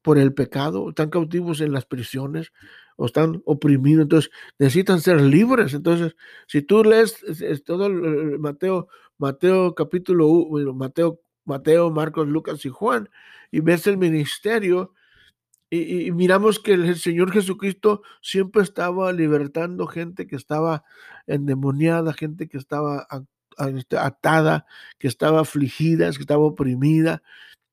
por 0.01 0.17
el 0.17 0.33
pecado, 0.33 0.89
están 0.89 1.09
cautivos 1.09 1.59
en 1.61 1.73
las 1.73 1.85
prisiones 1.85 2.53
o 2.95 3.05
están 3.05 3.41
oprimidos, 3.45 4.03
entonces 4.03 4.31
necesitan 4.57 5.01
ser 5.01 5.21
libres. 5.21 5.73
Entonces, 5.73 6.15
si 6.47 6.61
tú 6.61 6.83
lees 6.83 7.17
todo 7.65 7.87
el, 7.87 8.39
Mateo, 8.39 8.87
Mateo 9.17 9.75
capítulo 9.75 10.27
1, 10.27 10.73
Mateo, 10.73 11.19
Mateo, 11.45 11.91
Marcos, 11.91 12.27
Lucas 12.27 12.65
y 12.65 12.69
Juan, 12.69 13.09
y 13.51 13.59
ves 13.59 13.87
el 13.87 13.97
ministerio, 13.97 14.93
y, 15.69 16.11
miramos 16.11 16.59
que 16.59 16.73
el 16.73 16.95
Señor 16.95 17.31
Jesucristo 17.31 18.01
siempre 18.21 18.63
estaba 18.63 19.11
libertando 19.13 19.85
gente 19.85 20.25
que 20.25 20.35
estaba 20.35 20.83
endemoniada, 21.27 22.13
gente 22.13 22.47
que 22.47 22.57
estaba 22.57 23.07
atada, 23.97 24.65
que 24.97 25.07
estaba 25.07 25.41
afligida, 25.41 26.11
que 26.11 26.21
estaba 26.21 26.43
oprimida 26.43 27.21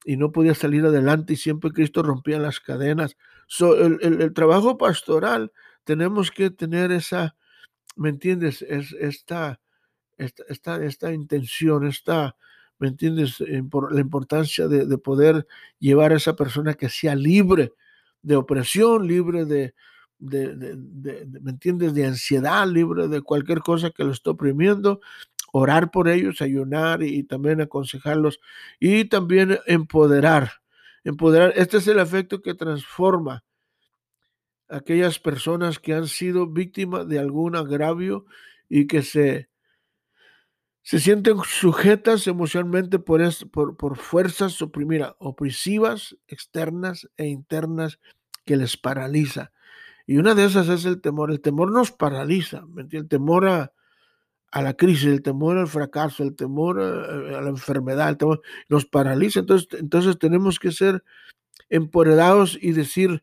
y 0.04 0.16
no 0.16 0.32
podía 0.32 0.54
salir 0.54 0.84
adelante 0.84 1.34
y 1.34 1.36
siempre 1.36 1.72
Cristo 1.72 2.02
rompía 2.02 2.38
las 2.38 2.60
cadenas. 2.60 3.16
el, 3.60 4.32
trabajo 4.34 4.78
pastoral 4.78 5.52
tenemos 5.84 6.30
que 6.30 6.50
tener 6.50 6.92
esa, 6.92 7.36
¿me 7.96 8.10
entiendes? 8.10 8.62
Es, 8.62 8.92
esta, 8.92 9.60
esta, 10.16 10.82
esta, 10.84 11.12
intención, 11.12 11.86
esta, 11.86 12.36
¿me 12.78 12.88
entiendes? 12.88 13.40
la 13.40 14.00
importancia 14.00 14.68
de, 14.68 14.86
de, 14.86 14.98
poder 14.98 15.46
llevar 15.78 16.12
a 16.12 16.16
esa 16.16 16.36
persona 16.36 16.74
que 16.74 16.88
sea 16.88 17.14
libre 17.14 17.72
de 18.22 18.36
opresión, 18.36 19.06
libre 19.06 19.44
de, 19.44 19.74
de, 20.18 21.26
¿me 21.40 21.50
entiendes?, 21.50 21.94
de 21.94 22.06
ansiedad, 22.06 22.66
libre 22.66 23.08
de 23.08 23.20
cualquier 23.22 23.60
cosa 23.60 23.90
que 23.90 24.04
lo 24.04 24.12
esté 24.12 24.30
oprimiendo 24.30 25.00
orar 25.56 25.90
por 25.90 26.08
ellos, 26.08 26.42
ayunar 26.42 27.02
y 27.02 27.22
también 27.22 27.62
aconsejarlos 27.62 28.40
y 28.78 29.06
también 29.06 29.58
empoderar. 29.66 30.52
Empoderar, 31.02 31.54
este 31.56 31.78
es 31.78 31.88
el 31.88 31.98
efecto 31.98 32.42
que 32.42 32.54
transforma 32.54 33.42
aquellas 34.68 35.18
personas 35.18 35.78
que 35.78 35.94
han 35.94 36.08
sido 36.08 36.46
víctimas 36.46 37.08
de 37.08 37.18
algún 37.18 37.56
agravio 37.56 38.26
y 38.68 38.86
que 38.86 39.00
se, 39.00 39.48
se 40.82 41.00
sienten 41.00 41.38
sujetas 41.44 42.26
emocionalmente 42.26 42.98
por, 42.98 43.22
por, 43.50 43.76
por 43.76 43.96
fuerzas 43.96 44.60
opresivas, 44.60 46.16
externas 46.26 47.08
e 47.16 47.28
internas 47.28 47.98
que 48.44 48.56
les 48.56 48.76
paraliza. 48.76 49.52
Y 50.06 50.18
una 50.18 50.34
de 50.34 50.44
esas 50.44 50.68
es 50.68 50.84
el 50.84 51.00
temor. 51.00 51.30
El 51.30 51.40
temor 51.40 51.72
nos 51.72 51.92
paraliza, 51.92 52.64
El 52.90 53.08
temor 53.08 53.48
a, 53.48 53.72
a 54.56 54.62
la 54.62 54.72
crisis, 54.72 55.04
el 55.04 55.20
temor 55.20 55.58
al 55.58 55.68
fracaso, 55.68 56.22
el 56.22 56.34
temor 56.34 56.80
a, 56.80 57.42
la 57.42 57.50
enfermedad, 57.50 58.08
el 58.08 58.16
temor, 58.16 58.40
nos 58.70 58.86
paraliza. 58.86 59.40
Entonces, 59.40 59.68
entonces 59.78 60.18
tenemos 60.18 60.58
que 60.58 60.72
ser 60.72 61.04
empoderados 61.68 62.58
y 62.58 62.72
decir, 62.72 63.22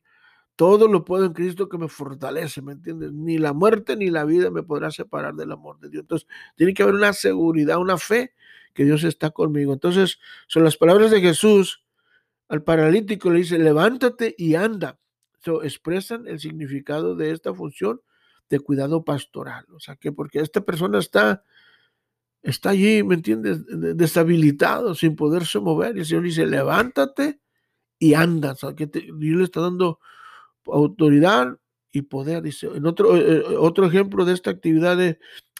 todo 0.55 0.87
lo 0.87 1.05
puedo 1.05 1.25
en 1.25 1.33
Cristo 1.33 1.69
que 1.69 1.79
me 1.79 1.87
fortalece, 1.87 2.61
¿me 2.61 2.73
entiendes? 2.73 3.13
Ni 3.13 3.39
la 3.39 3.51
muerte 3.51 3.95
ni 3.95 4.11
la 4.11 4.25
vida 4.25 4.51
me 4.51 4.61
podrá 4.61 4.91
separar 4.91 5.33
del 5.33 5.51
amor 5.51 5.79
de 5.79 5.89
Dios. 5.89 6.01
Entonces, 6.01 6.27
tiene 6.55 6.75
que 6.75 6.83
haber 6.83 6.93
una 6.93 7.13
seguridad, 7.13 7.79
una 7.79 7.97
fe 7.97 8.35
que 8.75 8.85
Dios 8.85 9.03
está 9.03 9.31
conmigo. 9.31 9.73
Entonces, 9.73 10.19
son 10.45 10.63
las 10.63 10.77
palabras 10.77 11.09
de 11.09 11.19
Jesús 11.19 11.83
al 12.47 12.61
paralítico, 12.61 13.31
le 13.31 13.39
dice, 13.39 13.57
levántate 13.57 14.35
y 14.37 14.53
anda. 14.53 14.99
So, 15.39 15.63
expresan 15.63 16.27
el 16.27 16.39
significado 16.39 17.15
de 17.15 17.31
esta 17.31 17.55
función 17.55 18.01
de 18.53 18.59
cuidado 18.59 19.03
pastoral. 19.03 19.65
O 19.73 19.79
sea, 19.79 19.95
que 19.95 20.11
porque 20.11 20.39
esta 20.39 20.61
persona 20.61 20.99
está, 20.99 21.43
está 22.43 22.69
allí, 22.69 23.01
¿me 23.01 23.15
entiendes? 23.15 23.65
Deshabilitado, 23.97 24.93
sin 24.93 25.15
poderse 25.15 25.59
mover. 25.59 25.97
Y 25.97 26.01
el 26.01 26.05
Señor 26.05 26.23
dice, 26.23 26.45
levántate 26.45 27.39
y 27.97 28.13
anda. 28.13 28.51
O 28.51 28.55
sea, 28.55 28.75
que 28.75 28.85
Dios 28.85 29.37
le 29.37 29.43
está 29.43 29.61
dando 29.61 29.99
autoridad 30.67 31.57
y 31.91 32.03
poder. 32.03 32.43
Dice, 32.43 32.67
en 32.67 32.85
otro, 32.85 33.17
eh, 33.17 33.37
eh, 33.37 33.55
otro 33.57 33.87
ejemplo 33.87 34.23
de 34.23 34.33
esta 34.33 34.51
actividad 34.51 34.99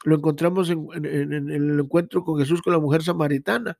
lo 0.04 0.16
encontramos 0.16 0.70
en, 0.70 0.88
el 0.94 1.80
encuentro 1.80 2.24
con 2.24 2.38
Jesús 2.38 2.62
con 2.62 2.74
la 2.74 2.80
mujer 2.80 3.02
samaritana. 3.02 3.80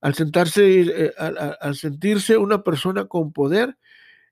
Al 0.00 0.14
sentarse, 0.14 0.80
eh, 0.80 1.12
al, 1.16 1.76
sentirse 1.76 2.36
una 2.36 2.64
persona 2.64 3.04
con 3.04 3.32
poder, 3.32 3.78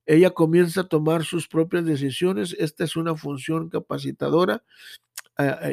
ella 0.07 0.31
comienza 0.31 0.83
a 0.83 0.89
tomar 0.89 1.25
sus 1.25 1.49
propias 1.49 1.85
decisiones. 1.85 2.55
Esta 2.59 2.85
es 2.85 2.97
una 2.97 3.17
función 3.17 3.69
capacitadora 3.69 4.63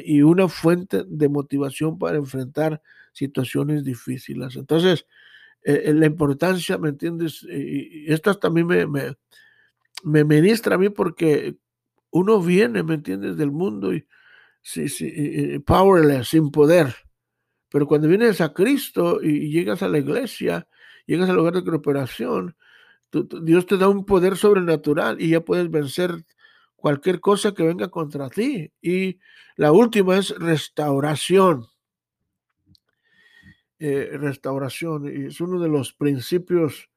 y 0.04 0.22
una 0.22 0.48
fuente 0.48 1.04
de 1.08 1.30
motivación 1.30 2.00
para 2.00 2.18
enfrentar 2.18 2.82
situaciones 3.14 3.84
difíciles. 3.84 4.56
Entonces, 4.56 5.06
la 5.64 6.06
importancia, 6.06 6.78
¿me 6.78 6.90
entiendes? 6.90 7.44
Y 7.44 8.12
esto 8.12 8.34
también 8.36 8.68
me, 8.68 9.16
me 10.04 10.24
ministra 10.24 10.76
a 10.76 10.80
mí 10.80 10.90
porque 10.90 11.58
uno 12.10 12.42
viene, 12.42 12.84
¿me 12.84 12.96
entiendes?, 12.96 13.38
del 13.38 13.52
mundo 13.52 13.94
y 13.94 14.06
sí, 14.62 14.90
sí, 14.90 15.60
powerless, 15.60 16.30
sin 16.30 16.52
poder. 16.52 16.96
Pero 17.70 17.88
cuando 17.88 18.08
vienes 18.08 18.42
a 18.42 18.54
Cristo 18.54 19.22
y 19.22 19.50
llegas 19.50 19.82
a 19.84 19.88
la 19.88 20.00
iglesia, 20.00 20.68
llegas 21.06 21.30
al 21.30 21.38
lugar 21.38 21.54
de 21.54 21.64
cooperación, 21.64 22.56
Dios 23.42 23.66
te 23.66 23.78
da 23.78 23.88
un 23.88 24.06
poder 24.06 24.38
sobrenatural 24.38 25.22
y 25.22 25.30
ya 25.30 25.42
puedes 25.42 25.70
vencer 25.70 26.26
cualquier 26.76 27.20
cosa 27.20 27.54
que 27.54 27.64
venga 27.64 27.90
contra 27.90 28.30
ti. 28.30 28.72
Y 28.82 29.20
la 29.56 29.72
última 29.72 30.18
es 30.18 30.30
restauración. 30.38 31.68
Eh, 33.80 34.12
restauración 34.14 35.08
y 35.08 35.26
es 35.28 35.42
uno 35.42 35.60
de 35.60 35.68
los 35.68 35.92
principios 35.94 36.92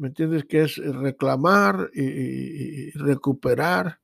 ¿me 0.00 0.08
entiendes? 0.08 0.44
Que 0.46 0.62
es 0.62 0.78
reclamar 0.78 1.90
y, 1.92 2.90
recuperar 2.92 4.00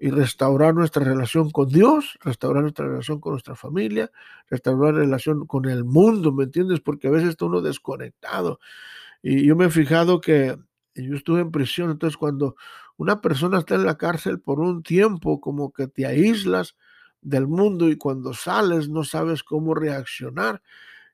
y 0.00 0.08
restaurar 0.08 0.74
nuestra 0.74 1.04
relación 1.04 1.50
con 1.50 1.68
Dios, 1.68 2.18
restaurar 2.22 2.62
nuestra 2.62 2.86
relación 2.86 3.20
con 3.20 3.32
nuestra 3.32 3.54
familia, 3.54 4.10
restaurar 4.48 4.94
la 4.94 5.00
relación 5.00 5.46
con 5.46 5.66
el 5.66 5.84
mundo, 5.84 6.32
¿me 6.32 6.44
entiendes? 6.44 6.80
Porque 6.80 7.08
a 7.08 7.10
veces 7.10 7.28
está 7.28 7.44
uno 7.44 7.60
desconectado. 7.60 8.58
Y 9.22 9.46
yo 9.46 9.56
me 9.56 9.66
he 9.66 9.70
fijado 9.70 10.20
que 10.20 10.56
yo 10.94 11.16
estuve 11.16 11.40
en 11.40 11.50
prisión, 11.50 11.90
entonces 11.90 12.16
cuando 12.16 12.56
una 12.96 13.20
persona 13.20 13.58
está 13.58 13.76
en 13.76 13.84
la 13.84 13.96
cárcel 13.96 14.40
por 14.40 14.60
un 14.60 14.82
tiempo, 14.82 15.40
como 15.40 15.72
que 15.72 15.86
te 15.86 16.06
aíslas 16.06 16.76
del 17.20 17.46
mundo 17.46 17.88
y 17.88 17.96
cuando 17.96 18.32
sales 18.32 18.88
no 18.88 19.04
sabes 19.04 19.42
cómo 19.42 19.74
reaccionar. 19.74 20.62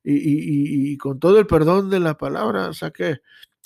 Y, 0.06 0.92
y 0.92 0.96
con 0.98 1.18
todo 1.18 1.38
el 1.38 1.46
perdón 1.46 1.88
de 1.88 1.98
la 1.98 2.18
palabra, 2.18 2.68
o 2.68 2.74
sea 2.74 2.90
que 2.90 3.20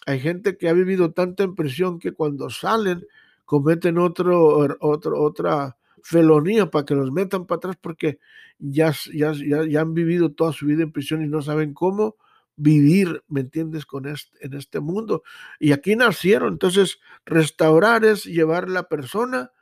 hay 0.06 0.20
gente 0.20 0.56
que 0.56 0.68
ha 0.68 0.72
vivido 0.72 1.12
tanta 1.12 1.42
impresión 1.42 1.98
que 1.98 2.12
cuando 2.12 2.48
salen 2.48 3.04
cometen 3.44 3.98
otro, 3.98 4.66
otro, 4.80 5.22
otra 5.22 5.76
felonía 6.02 6.70
para 6.70 6.84
que 6.84 6.94
los 6.94 7.10
metan 7.12 7.46
para 7.46 7.58
atrás 7.58 7.76
porque 7.80 8.18
ya, 8.58 8.94
ya, 9.14 9.32
ya, 9.32 9.80
han 9.80 9.94
vivido 9.94 10.32
toda 10.32 10.52
su 10.52 10.66
vida 10.66 10.82
en 10.82 10.92
prisión 10.92 11.22
y 11.22 11.28
no 11.28 11.42
saben 11.42 11.74
cómo 11.74 12.16
vivir, 12.58 13.24
¿me 13.28 13.40
entiendes?, 13.40 13.86
con 13.86 14.06
este, 14.06 14.44
en 14.44 14.54
este 14.54 14.80
mundo. 14.80 15.22
Y 15.58 15.72
aquí 15.72 15.96
nacieron. 15.96 16.52
Entonces, 16.52 16.98
restaurar 17.24 18.04
es 18.04 18.24
llevar 18.24 18.68
la 18.68 18.88
persona 18.88 19.52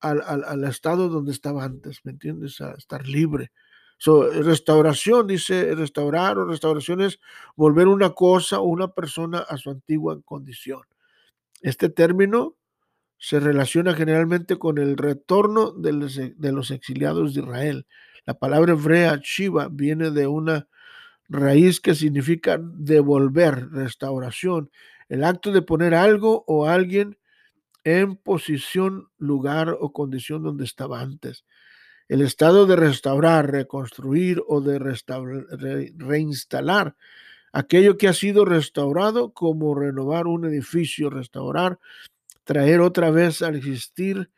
al, 0.00 0.22
al 0.22 0.64
estado 0.64 1.08
donde 1.08 1.32
estaba 1.32 1.64
antes, 1.64 2.00
¿me 2.04 2.12
entiendes?, 2.12 2.60
a 2.60 2.72
estar 2.72 3.06
libre. 3.06 3.52
So, 3.98 4.30
restauración, 4.30 5.26
dice 5.26 5.74
restaurar 5.74 6.38
o 6.38 6.44
restauración 6.44 7.00
es 7.00 7.18
volver 7.56 7.88
una 7.88 8.10
cosa 8.10 8.60
o 8.60 8.64
una 8.64 8.88
persona 8.88 9.40
a 9.40 9.56
su 9.56 9.70
antigua 9.70 10.20
condición. 10.22 10.82
Este 11.62 11.88
término 11.88 12.54
se 13.18 13.40
relaciona 13.40 13.94
generalmente 13.94 14.56
con 14.56 14.78
el 14.78 14.96
retorno 14.96 15.72
de 15.72 15.92
los, 15.92 16.14
de 16.14 16.52
los 16.52 16.70
exiliados 16.70 17.34
de 17.34 17.40
Israel. 17.40 17.86
La 18.24 18.38
palabra 18.38 18.74
hebrea 18.74 19.20
shiva 19.20 19.68
viene 19.68 20.12
de 20.12 20.28
una 20.28 20.68
raíz 21.28 21.80
que 21.80 21.94
significa 21.94 22.58
devolver, 22.60 23.70
restauración, 23.70 24.70
el 25.08 25.24
acto 25.24 25.52
de 25.52 25.62
poner 25.62 25.94
algo 25.94 26.44
o 26.46 26.66
alguien 26.66 27.18
en 27.84 28.16
posición, 28.16 29.08
lugar 29.18 29.76
o 29.80 29.92
condición 29.92 30.42
donde 30.42 30.64
estaba 30.64 31.00
antes. 31.00 31.44
El 32.08 32.22
estado 32.22 32.66
de 32.66 32.76
restaurar, 32.76 33.50
reconstruir 33.50 34.42
o 34.46 34.60
de 34.60 34.78
reinstalar 35.96 36.96
aquello 37.52 37.96
que 37.96 38.08
ha 38.08 38.12
sido 38.12 38.44
restaurado, 38.44 39.32
como 39.32 39.74
renovar 39.74 40.26
un 40.26 40.44
edificio, 40.44 41.10
restaurar, 41.10 41.78
traer 42.44 42.80
otra 42.80 43.10
vez 43.10 43.42
al 43.42 43.56
existir 43.56 44.30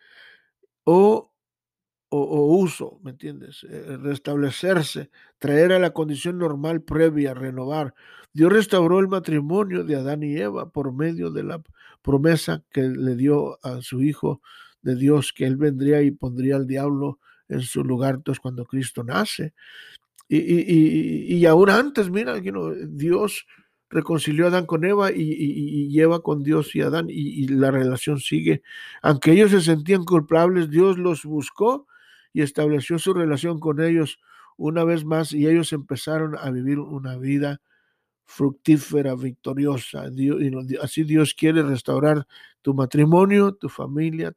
o, 0.84 1.29
o, 2.12 2.56
uso, 2.56 2.98
¿me 3.02 3.12
entiendes? 3.12 3.64
Eh, 3.68 3.96
restablecerse, 3.98 5.10
traer 5.38 5.72
a 5.72 5.78
la 5.78 5.90
condición 5.90 6.38
normal 6.38 6.82
previa, 6.82 7.34
renovar. 7.34 7.94
Dios 8.32 8.52
restauró 8.52 8.98
el 8.98 9.08
matrimonio 9.08 9.84
de 9.84 9.96
Adán 9.96 10.22
y 10.22 10.36
Eva 10.36 10.70
por 10.70 10.92
medio 10.92 11.30
de 11.30 11.44
la 11.44 11.62
promesa 12.02 12.64
que 12.70 12.82
le 12.82 13.14
dio 13.14 13.64
a 13.64 13.80
su 13.80 14.02
Hijo 14.02 14.42
de 14.82 14.96
Dios, 14.96 15.32
que 15.32 15.46
Él 15.46 15.56
vendría 15.56 16.02
y 16.02 16.10
pondría 16.10 16.56
al 16.56 16.66
diablo 16.66 17.20
en 17.48 17.62
su 17.62 17.84
lugar 17.84 18.16
entonces 18.16 18.40
cuando 18.40 18.64
Cristo 18.64 19.04
nace. 19.04 19.54
Y, 20.28 20.38
y, 20.38 21.34
y, 21.36 21.46
aún 21.46 21.70
antes, 21.70 22.08
mira, 22.08 22.40
Dios 22.40 23.46
reconcilió 23.88 24.44
a 24.44 24.48
Adán 24.48 24.66
con 24.66 24.84
Eva 24.84 25.10
y, 25.12 25.88
lleva 25.88 26.22
con 26.22 26.42
Dios 26.42 26.74
y 26.76 26.80
Adán 26.80 27.06
y, 27.08 27.48
la 27.48 27.70
relación 27.70 28.20
sigue. 28.20 28.62
Aunque 29.02 29.32
ellos 29.32 29.50
se 29.50 29.60
sentían 29.60 30.04
culpables, 30.04 30.70
Dios 30.70 30.98
los 30.98 31.24
buscó 31.24 31.86
y 32.32 32.42
estableció 32.42 32.98
su 32.98 33.12
relación 33.14 33.58
con 33.58 33.80
ellos 33.80 34.18
una 34.56 34.84
vez 34.84 35.04
más 35.04 35.32
y 35.32 35.46
ellos 35.46 35.72
empezaron 35.72 36.36
a 36.38 36.50
vivir 36.50 36.78
una 36.78 37.16
vida 37.16 37.60
fructífera, 38.26 39.14
victoriosa. 39.16 40.04
así 40.82 41.02
Dios 41.04 41.34
quiere 41.34 41.62
restaurar 41.62 42.26
tu 42.62 42.74
matrimonio, 42.74 43.54
tu 43.54 43.68
familia, 43.68 44.32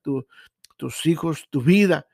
tus 0.78 1.06
hijos, 1.06 1.48
tu 1.50 1.62
vida 1.62 2.08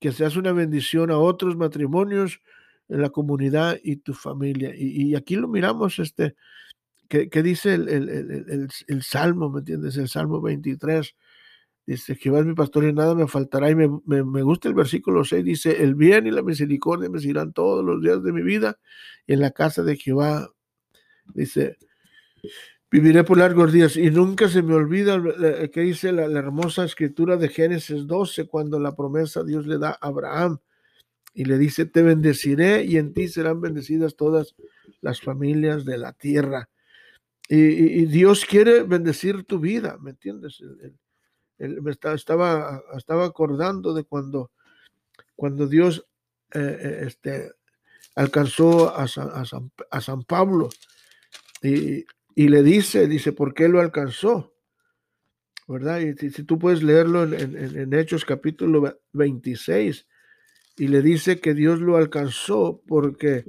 que 0.00 0.12
seas 0.12 0.36
una 0.36 0.52
bendición 0.52 1.10
a 1.10 1.18
otros 1.18 1.56
matrimonios 1.56 2.40
en 2.88 3.02
la 3.02 3.10
comunidad 3.10 3.78
y 3.84 3.96
tu 3.96 4.14
familia. 4.14 4.72
Y, 4.74 5.14
aquí 5.14 5.36
lo 5.36 5.46
miramos, 5.46 5.98
este, 5.98 6.34
que, 7.06 7.42
dice 7.42 7.74
el, 7.74 9.02
Salmo, 9.02 9.50
¿me 9.50 9.60
entiendes? 9.60 9.96
El 9.98 10.08
Salmo 10.08 10.40
23. 10.40 11.14
Dice, 11.92 12.14
Jehová 12.14 12.40
es 12.40 12.46
mi 12.46 12.54
pastor 12.54 12.84
y 12.84 12.92
nada 12.92 13.14
me 13.14 13.26
faltará. 13.26 13.70
Y 13.70 13.74
me, 13.74 13.88
me, 14.06 14.42
gusta 14.42 14.68
el 14.68 14.74
versículo 14.74 15.24
6, 15.24 15.44
dice, 15.44 15.82
el 15.82 15.94
bien 15.94 16.26
y 16.26 16.30
la 16.30 16.42
misericordia 16.42 17.08
me 17.08 17.18
seguirán 17.18 17.52
todos 17.52 17.84
los 17.84 18.00
días 18.00 18.22
de 18.22 18.32
mi 18.32 18.42
vida. 18.42 18.78
En 19.26 19.40
la 19.40 19.50
casa 19.50 19.82
de 19.82 19.96
Jehová, 19.96 20.52
dice, 21.34 21.78
Viviré 22.92 23.22
por 23.22 23.38
largos 23.38 23.72
días 23.72 23.96
y 23.96 24.10
nunca 24.10 24.48
se 24.48 24.62
me 24.62 24.74
olvida 24.74 25.22
que 25.72 25.80
dice 25.80 26.10
la, 26.10 26.24
hermosa 26.24 26.84
escritura 26.84 27.36
de 27.36 27.48
Génesis 27.48 28.04
12 28.04 28.48
cuando 28.48 28.80
la 28.80 28.96
promesa 28.96 29.44
Dios 29.44 29.64
le 29.64 29.78
da 29.78 29.90
a 29.90 30.08
Abraham 30.08 30.58
y 31.32 31.44
le 31.44 31.56
dice, 31.56 31.86
te 31.86 32.02
bendeciré 32.02 32.82
y 32.84 32.96
en 32.96 33.12
ti 33.12 33.28
serán 33.28 33.60
bendecidas 33.60 34.16
todas 34.16 34.56
las 35.00 35.20
familias 35.20 35.84
de 35.84 35.98
la 35.98 36.12
tierra. 36.14 36.68
Y, 37.48 38.06
Dios 38.06 38.44
quiere 38.44 38.82
bendecir 38.82 39.44
tu 39.44 39.60
vida, 39.60 39.96
¿me 40.00 40.10
entiendes? 40.10 40.60
Me 41.60 41.90
estaba, 41.90 42.14
estaba 42.14 43.24
acordando 43.26 43.92
de 43.92 44.04
cuando, 44.04 44.50
cuando 45.36 45.66
Dios 45.66 46.06
eh, 46.52 46.78
eh, 46.80 46.98
este, 47.06 47.52
alcanzó 48.14 48.94
a 48.94 49.06
San, 49.06 50.22
Pablo 50.24 50.70
y, 51.62 52.04
le 52.34 52.62
dice, 52.62 53.06
dice, 53.06 53.32
¿por 53.32 53.52
qué 53.52 53.68
lo 53.68 53.80
alcanzó? 53.80 54.54
¿Verdad? 55.68 56.00
Y 56.00 56.30
si, 56.30 56.42
tú 56.44 56.58
puedes 56.58 56.82
leerlo 56.82 57.24
en, 57.24 57.94
Hechos 57.94 58.24
capítulo 58.24 58.98
26, 59.12 60.06
y 60.78 60.88
le 60.88 61.02
dice 61.02 61.40
que 61.40 61.52
Dios 61.52 61.80
lo 61.80 61.96
alcanzó 61.96 62.80
porque 62.86 63.44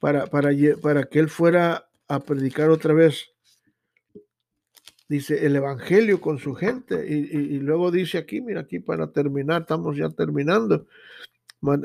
para, 0.00 0.26
para, 0.26 0.50
para 0.80 1.04
que 1.04 1.18
él 1.18 1.28
fuera 1.28 1.90
a 2.08 2.20
predicar 2.20 2.70
otra 2.70 2.94
vez 2.94 3.35
dice 5.08 5.46
el 5.46 5.56
Evangelio 5.56 6.20
con 6.20 6.38
su 6.38 6.54
gente 6.54 7.06
y, 7.06 7.58
luego 7.60 7.90
dice 7.90 8.18
aquí, 8.18 8.40
mira 8.40 8.62
aquí 8.62 8.80
para 8.80 9.12
terminar, 9.12 9.62
estamos 9.62 9.96
ya 9.96 10.10
terminando, 10.10 10.86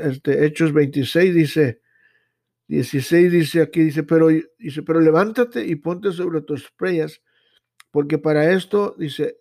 este, 0.03 0.45
Hechos 0.45 0.73
26 0.73 1.35
dice, 1.35 1.81
16 2.67 3.31
dice 3.31 3.61
aquí, 3.61 3.81
dice, 3.81 4.03
pero, 4.03 4.29
dice, 4.57 4.83
pero 4.83 4.99
levántate 4.99 5.65
y 5.65 5.75
ponte 5.75 6.11
sobre 6.11 6.41
tus 6.41 6.71
preyas, 6.71 7.21
porque 7.91 8.17
para 8.17 8.51
esto, 8.51 8.95
dice, 8.97 9.37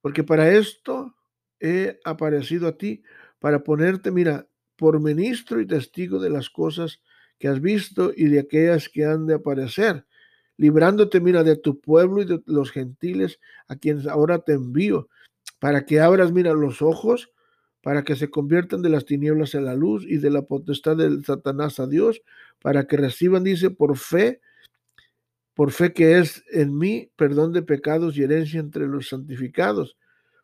porque 0.00 0.24
para 0.24 0.50
esto 0.50 1.16
he 1.60 1.98
aparecido 2.04 2.68
a 2.68 2.76
ti, 2.76 3.02
para 3.38 3.62
ponerte, 3.62 4.10
mira, 4.10 4.48
por 4.76 5.00
ministro 5.00 5.60
y 5.60 5.66
testigo 5.66 6.18
de 6.18 6.30
las 6.30 6.50
cosas 6.50 7.00
que 7.38 7.48
has 7.48 7.60
visto 7.60 8.12
y 8.14 8.26
de 8.26 8.40
aquellas 8.40 8.88
que 8.88 9.04
han 9.04 9.26
de 9.26 9.34
aparecer 9.34 10.04
librándote, 10.56 11.20
mira, 11.20 11.42
de 11.44 11.56
tu 11.56 11.80
pueblo 11.80 12.22
y 12.22 12.26
de 12.26 12.42
los 12.46 12.70
gentiles 12.70 13.40
a 13.68 13.76
quienes 13.76 14.06
ahora 14.06 14.38
te 14.38 14.52
envío, 14.52 15.08
para 15.58 15.84
que 15.84 16.00
abras, 16.00 16.32
mira, 16.32 16.52
los 16.52 16.82
ojos, 16.82 17.30
para 17.82 18.02
que 18.02 18.16
se 18.16 18.30
conviertan 18.30 18.82
de 18.82 18.88
las 18.88 19.04
tinieblas 19.04 19.54
a 19.54 19.60
la 19.60 19.74
luz 19.74 20.04
y 20.06 20.16
de 20.16 20.30
la 20.30 20.42
potestad 20.42 20.96
del 20.96 21.24
Satanás 21.24 21.80
a 21.80 21.86
Dios, 21.86 22.22
para 22.60 22.86
que 22.86 22.96
reciban, 22.96 23.44
dice, 23.44 23.70
por 23.70 23.96
fe, 23.96 24.40
por 25.54 25.70
fe 25.70 25.92
que 25.92 26.18
es 26.18 26.44
en 26.50 26.76
mí 26.76 27.10
perdón 27.16 27.52
de 27.52 27.62
pecados 27.62 28.16
y 28.16 28.22
herencia 28.22 28.60
entre 28.60 28.86
los 28.86 29.08
santificados. 29.08 29.96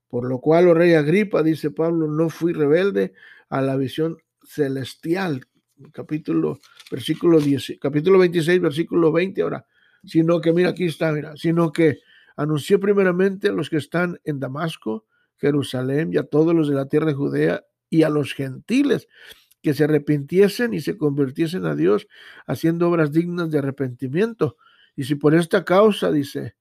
Por 0.08 0.28
lo 0.28 0.40
cual, 0.40 0.68
oh 0.68 0.74
rey 0.74 0.94
Agripa, 0.94 1.42
dice 1.42 1.70
Pablo, 1.70 2.08
no 2.08 2.30
fui 2.30 2.52
rebelde 2.52 3.12
a 3.48 3.62
la 3.62 3.76
visión 3.76 4.18
celestial. 4.42 5.46
Capítulo, 5.92 6.58
versículo 6.90 7.40
10, 7.40 7.78
capítulo 7.80 8.18
26, 8.18 8.60
versículo 8.60 9.12
20. 9.12 9.42
Ahora, 9.42 9.66
sino 10.04 10.40
que, 10.40 10.52
mira, 10.52 10.70
aquí 10.70 10.84
está, 10.84 11.12
mira, 11.12 11.36
sino 11.36 11.72
que 11.72 12.00
anunció 12.36 12.80
primeramente 12.80 13.48
a 13.48 13.52
los 13.52 13.70
que 13.70 13.76
están 13.76 14.18
en 14.24 14.40
Damasco, 14.40 15.06
Jerusalén 15.36 16.12
y 16.12 16.18
a 16.18 16.24
todos 16.24 16.54
los 16.54 16.68
de 16.68 16.74
la 16.74 16.86
tierra 16.86 17.06
de 17.06 17.14
Judea 17.14 17.64
y 17.88 18.02
a 18.02 18.08
los 18.08 18.34
gentiles 18.34 19.08
que 19.62 19.74
se 19.74 19.84
arrepintiesen 19.84 20.72
y 20.74 20.80
se 20.80 20.96
convirtiesen 20.96 21.66
a 21.66 21.74
Dios 21.74 22.08
haciendo 22.46 22.88
obras 22.88 23.12
dignas 23.12 23.50
de 23.50 23.58
arrepentimiento. 23.58 24.56
Y 24.96 25.04
si 25.04 25.14
por 25.14 25.34
esta 25.34 25.64
causa, 25.64 26.10
dice, 26.10 26.56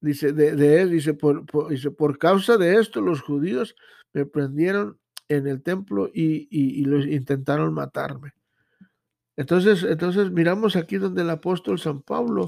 dice, 0.00 0.32
de, 0.32 0.80
él, 0.80 0.90
dice 0.90 1.14
por, 1.14 1.46
dice, 1.68 1.90
por 1.90 2.18
causa 2.18 2.56
de 2.56 2.76
esto 2.76 3.00
los 3.00 3.20
judíos 3.20 3.74
me 4.12 4.26
prendieron 4.26 4.98
en 5.28 5.46
el 5.46 5.62
templo 5.62 6.10
y, 6.12 6.48
y, 6.50 6.80
y 6.80 6.84
los 6.84 7.06
intentaron 7.06 7.72
matarme. 7.72 8.34
Entonces, 9.40 9.84
entonces 9.84 10.30
miramos 10.30 10.76
aquí 10.76 10.98
donde 10.98 11.22
el 11.22 11.30
apóstol 11.30 11.78
San 11.78 12.02
Pablo, 12.02 12.44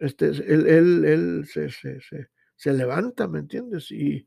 este, 0.00 0.26
él, 0.26 0.66
él, 0.66 1.04
él 1.04 1.46
se, 1.46 1.70
se, 1.70 2.00
se, 2.56 2.72
levanta, 2.72 3.28
¿me 3.28 3.38
entiendes? 3.38 3.92
Y, 3.92 4.26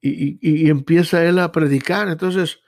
y, 0.00 0.36
y, 0.40 0.68
empieza 0.68 1.24
él 1.24 1.38
a 1.38 1.52
predicar, 1.52 2.08
entonces, 2.08 2.58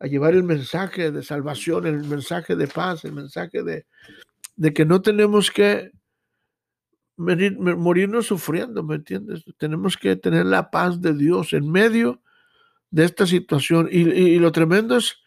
a 0.00 0.08
llevar 0.08 0.34
el 0.34 0.42
mensaje 0.42 1.12
de 1.12 1.22
salvación, 1.22 1.86
el 1.86 2.02
mensaje 2.08 2.56
de 2.56 2.66
paz, 2.66 3.04
el 3.04 3.12
mensaje 3.12 3.62
de, 3.62 3.86
de 4.56 4.72
que 4.72 4.84
no 4.84 5.00
tenemos 5.00 5.52
que 5.52 5.92
morirnos 7.16 8.26
sufriendo, 8.26 8.82
¿me 8.82 8.96
entiendes? 8.96 9.44
Tenemos 9.58 9.96
que 9.96 10.16
tener 10.16 10.44
la 10.46 10.72
paz 10.72 11.00
de 11.00 11.14
Dios 11.14 11.52
en 11.52 11.70
medio 11.70 12.20
de 12.90 13.04
esta 13.04 13.28
situación. 13.28 13.88
Y, 13.92 14.08
y 14.10 14.40
lo 14.40 14.50
tremendo 14.50 14.96
es 14.96 15.21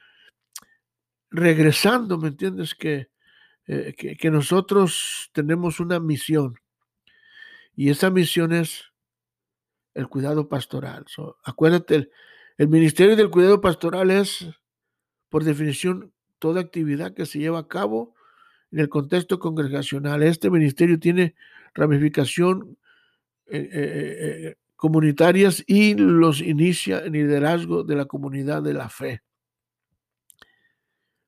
regresando, 1.36 2.18
¿me 2.18 2.30
entiendes? 2.30 2.76
Eh, 2.82 3.08
que, 3.98 4.16
que, 4.16 4.32
nosotros 4.32 5.30
tenemos 5.34 5.80
una 5.80 6.00
misión 6.00 6.56
y 7.76 7.90
esa 7.90 8.10
misión 8.10 8.54
es 8.54 8.86
el 9.94 10.08
cuidado 10.08 10.48
pastoral. 10.48 11.06
acuérdate, 11.44 12.10
el, 12.58 12.68
ministerio 12.68 13.16
del 13.16 13.30
cuidado 13.30 13.62
pastoral 13.62 14.12
es, 14.12 14.48
por 15.30 15.44
definición, 15.44 16.14
toda 16.40 16.62
actividad 16.62 17.14
que 17.14 17.26
se 17.26 17.40
lleva 17.40 17.60
a 17.60 17.68
cabo 17.68 18.14
en 18.72 18.80
el 18.80 18.90
contexto 18.90 19.40
congregacional. 19.40 20.22
Este 20.24 20.50
ministerio 20.50 21.00
tiene 21.00 21.36
ramificación 21.74 22.78
eh, 23.48 23.70
eh, 23.72 24.56
comunitarias 24.76 25.64
y 25.66 25.96
los 25.96 26.42
inicia 26.42 27.00
en 27.00 27.14
liderazgo 27.14 27.84
de 27.84 27.96
la 27.96 28.06
comunidad 28.06 28.62
de 28.62 28.74
la 28.74 28.90
fe. 28.90 29.22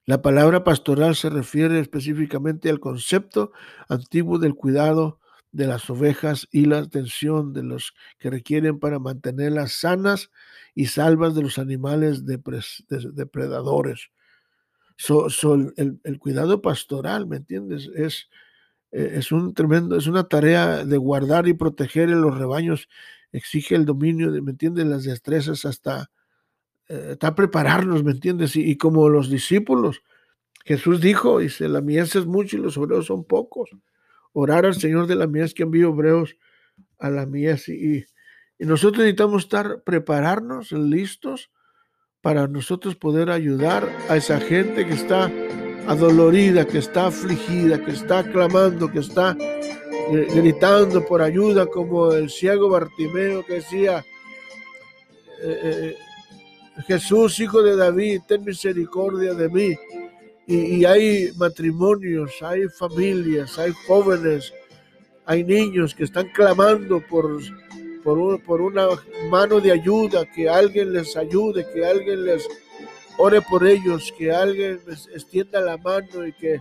La 0.08 0.22
palabra 0.22 0.63
pastoral 0.63 1.17
se 1.17 1.30
refiere 1.30 1.82
específicamente 1.82 2.70
al 2.70 2.80
concepto 2.80 3.52
antiguo 3.89 4.39
del 4.39 4.56
cuidado 4.56 5.20
de 5.52 5.67
las 5.67 5.89
ovejas 5.89 6.48
y 6.50 6.63
la 6.63 6.78
atención 6.78 7.52
de 7.52 7.63
los 7.63 7.93
que 8.17 8.30
requieren 8.30 8.80
para 8.80 9.00
mantenerlas 9.00 9.74
sanas 9.74 10.32
y 10.74 10.86
salvas 10.86 11.36
de 11.36 11.41
los 11.41 11.60
animales 11.60 12.24
depredadores. 12.26 14.10
el, 15.76 16.20
cuidado 16.20 16.62
pastoral, 16.62 17.28
¿me 17.28 17.36
entiendes? 17.36 17.89
Es, 17.93 18.30
eh, 18.93 19.12
es 19.15 19.34
un 19.34 19.54
tremendo, 19.54 19.98
es 19.98 20.08
una 20.08 20.30
tarea 20.30 20.86
de 20.86 20.98
guardar 20.98 21.50
y 21.50 21.54
proteger 21.54 22.08
en 22.12 22.22
los 22.22 22.38
rebaños, 22.38 22.88
exige 23.34 23.76
el 23.76 23.84
dominio, 23.84 24.32
de, 24.32 24.41
¿me 24.41 24.52
entiendes? 24.52 24.86
Las 24.86 25.04
destrezas 25.04 25.65
hasta 25.65 26.10
está 26.88 27.36
prepararnos, 27.36 28.04
¿me 28.04 28.12
entiendes? 28.12 28.56
Y, 28.56 28.78
como 28.78 29.10
los 29.10 29.30
discípulos, 29.30 30.04
Jesús 30.65 31.02
dijo, 31.02 31.39
dice, 31.39 31.67
la 31.67 31.82
mies 31.82 32.15
es 32.15 32.26
mucho 32.26 32.58
y 32.58 32.62
los 32.62 32.78
obreros 32.78 33.06
son 33.08 33.23
pocos. 33.23 33.69
Orar 34.34 34.65
al 34.65 34.76
Señor 34.76 35.08
de 35.08 35.15
la 35.15 35.28
mies 35.28 35.54
que 35.54 35.63
envíe 35.63 35.84
obreros 35.84 36.38
a 37.00 37.10
la 37.10 37.26
mies. 37.26 37.69
Y, 37.69 38.06
y 38.60 38.65
nosotros 38.65 39.00
necesitamos 39.00 39.43
estar, 39.43 39.84
prepararnos, 39.84 40.71
listos, 40.71 41.52
para 42.21 42.47
nosotros 42.47 42.95
poder 42.95 43.30
ayudar 43.30 43.89
a 44.10 44.17
esa 44.17 44.39
gente 44.39 44.86
que 44.86 44.93
está 44.93 45.32
adolorida, 45.88 46.65
que 46.65 46.80
está 46.80 47.08
afligida, 47.08 47.84
que 47.84 47.91
está 47.91 48.23
clamando, 48.23 48.91
que 48.91 49.00
está 49.00 49.38
eh, 49.39 50.28
gritando 50.36 51.06
por 51.06 51.21
ayuda, 51.21 51.67
como 51.67 52.12
el 52.12 52.30
ciego 52.30 52.69
Bartimeo 52.69 53.45
que 53.45 53.56
decía, 53.56 54.04
eh, 55.41 55.95
Jesús, 56.86 57.40
hijo 57.40 57.62
de 57.62 57.76
David, 57.76 58.22
ten 58.28 58.44
misericordia 58.44 59.34
de 59.34 59.50
mí. 59.50 59.76
Y, 60.46 60.86
hay 60.86 61.32
matrimonios, 61.36 62.32
hay 62.42 62.70
familias, 62.70 63.60
hay 63.60 63.74
jóvenes, 63.86 64.54
hay 65.26 65.44
niños 65.44 65.94
que 65.94 66.06
están 66.06 66.30
clamando 66.30 67.04
por, 67.06 67.38
por, 68.02 68.42
por 68.44 68.62
una 68.62 68.88
mano 69.30 69.60
de 69.60 69.74
ayuda, 69.74 70.26
que 70.26 70.48
alguien 70.48 70.94
les 70.94 71.18
ayude, 71.18 71.68
que 71.74 71.86
alguien 71.86 72.24
les 72.24 72.48
ore 73.18 73.42
por 73.42 73.68
ellos, 73.68 74.13
que 74.18 74.32
alguien 74.32 74.80
les 74.88 75.08
extienda 75.08 75.60
la 75.60 75.76
mano 75.78 76.26
y 76.26 76.32
que, 76.32 76.60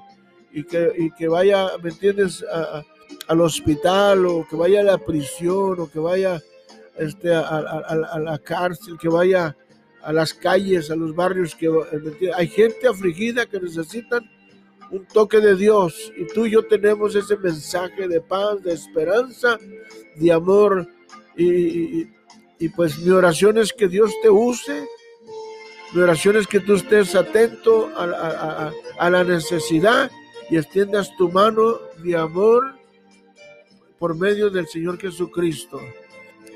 y 0.53 0.65
que, 0.65 0.91
y 0.99 1.11
que 1.13 1.29
vaya, 1.29 1.69
¿me 1.81 1.91
entiendes?, 1.91 2.45
al 3.29 3.41
hospital 3.41 4.27
o 4.27 4.47
que 4.49 4.57
vaya 4.57 4.81
a 4.81 4.85
la 4.85 4.99
prisión 4.99 5.79
o 5.79 5.89
que 5.89 6.01
vaya 6.01 6.43
este, 6.97 7.33
a, 7.33 7.43
a 7.43 8.19
la 8.19 8.39
cárcel, 8.39 8.99
que 8.99 9.09
vaya 9.09 9.57
a 10.07 10.13
las 10.13 10.33
calles, 10.33 10.93
a 10.93 10.97
los 10.97 11.17
barrios 11.17 11.57
que 11.57 11.67
eh, 11.67 12.31
hay 12.33 12.47
gente 12.47 12.87
afligida 12.87 13.45
que 13.45 13.59
necesitan 13.59 14.31
un 14.93 15.05
toque 15.05 15.41
de 15.41 15.57
Dios 15.57 16.13
y 16.17 16.29
tú 16.33 16.47
y 16.47 16.53
yo 16.53 16.65
tenemos 16.65 17.17
ese 17.17 17.37
mensaje 17.37 18.07
de 18.07 18.21
paz, 18.21 18.63
de 18.63 18.73
esperanza, 18.73 19.59
de 20.15 20.33
amor 20.33 20.89
y, 21.37 22.07
pues 22.77 22.99
mi 23.01 23.11
oración 23.11 23.59
es 23.59 23.73
que 23.73 23.89
Dios 23.89 24.13
te 24.23 24.31
use, 24.31 24.87
mi 25.93 26.03
oración 26.03 26.37
es 26.37 26.47
que 26.47 26.61
tú 26.61 26.77
estés 26.77 27.17
atento 27.17 27.91
a, 27.97 28.71
a 28.99 29.11
la 29.11 29.25
necesidad 29.25 30.11
y 30.49 30.57
extiendas 30.57 31.15
tu 31.17 31.29
mano 31.31 31.81
de 31.99 32.17
amor 32.17 32.77
por 33.99 34.17
medio 34.17 34.51
del 34.51 34.69
Señor 34.69 34.99
Jesucristo. 34.99 35.81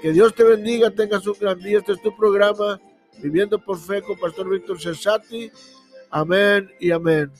Que 0.00 0.12
Dios 0.12 0.34
te 0.34 0.44
bendiga, 0.44 0.90
tengas 0.90 1.26
un 1.26 1.36
gran 1.38 1.58
día. 1.58 1.78
Este 1.78 1.92
es 1.92 2.00
tu 2.00 2.16
programa 2.16 2.80
Viviendo 3.22 3.58
por 3.58 3.78
fe 3.78 4.02
con 4.02 4.18
Pastor 4.18 4.48
Víctor 4.48 4.80
Cesati. 4.80 5.50
Amén 6.10 6.70
y 6.80 6.90
amén. 6.90 7.30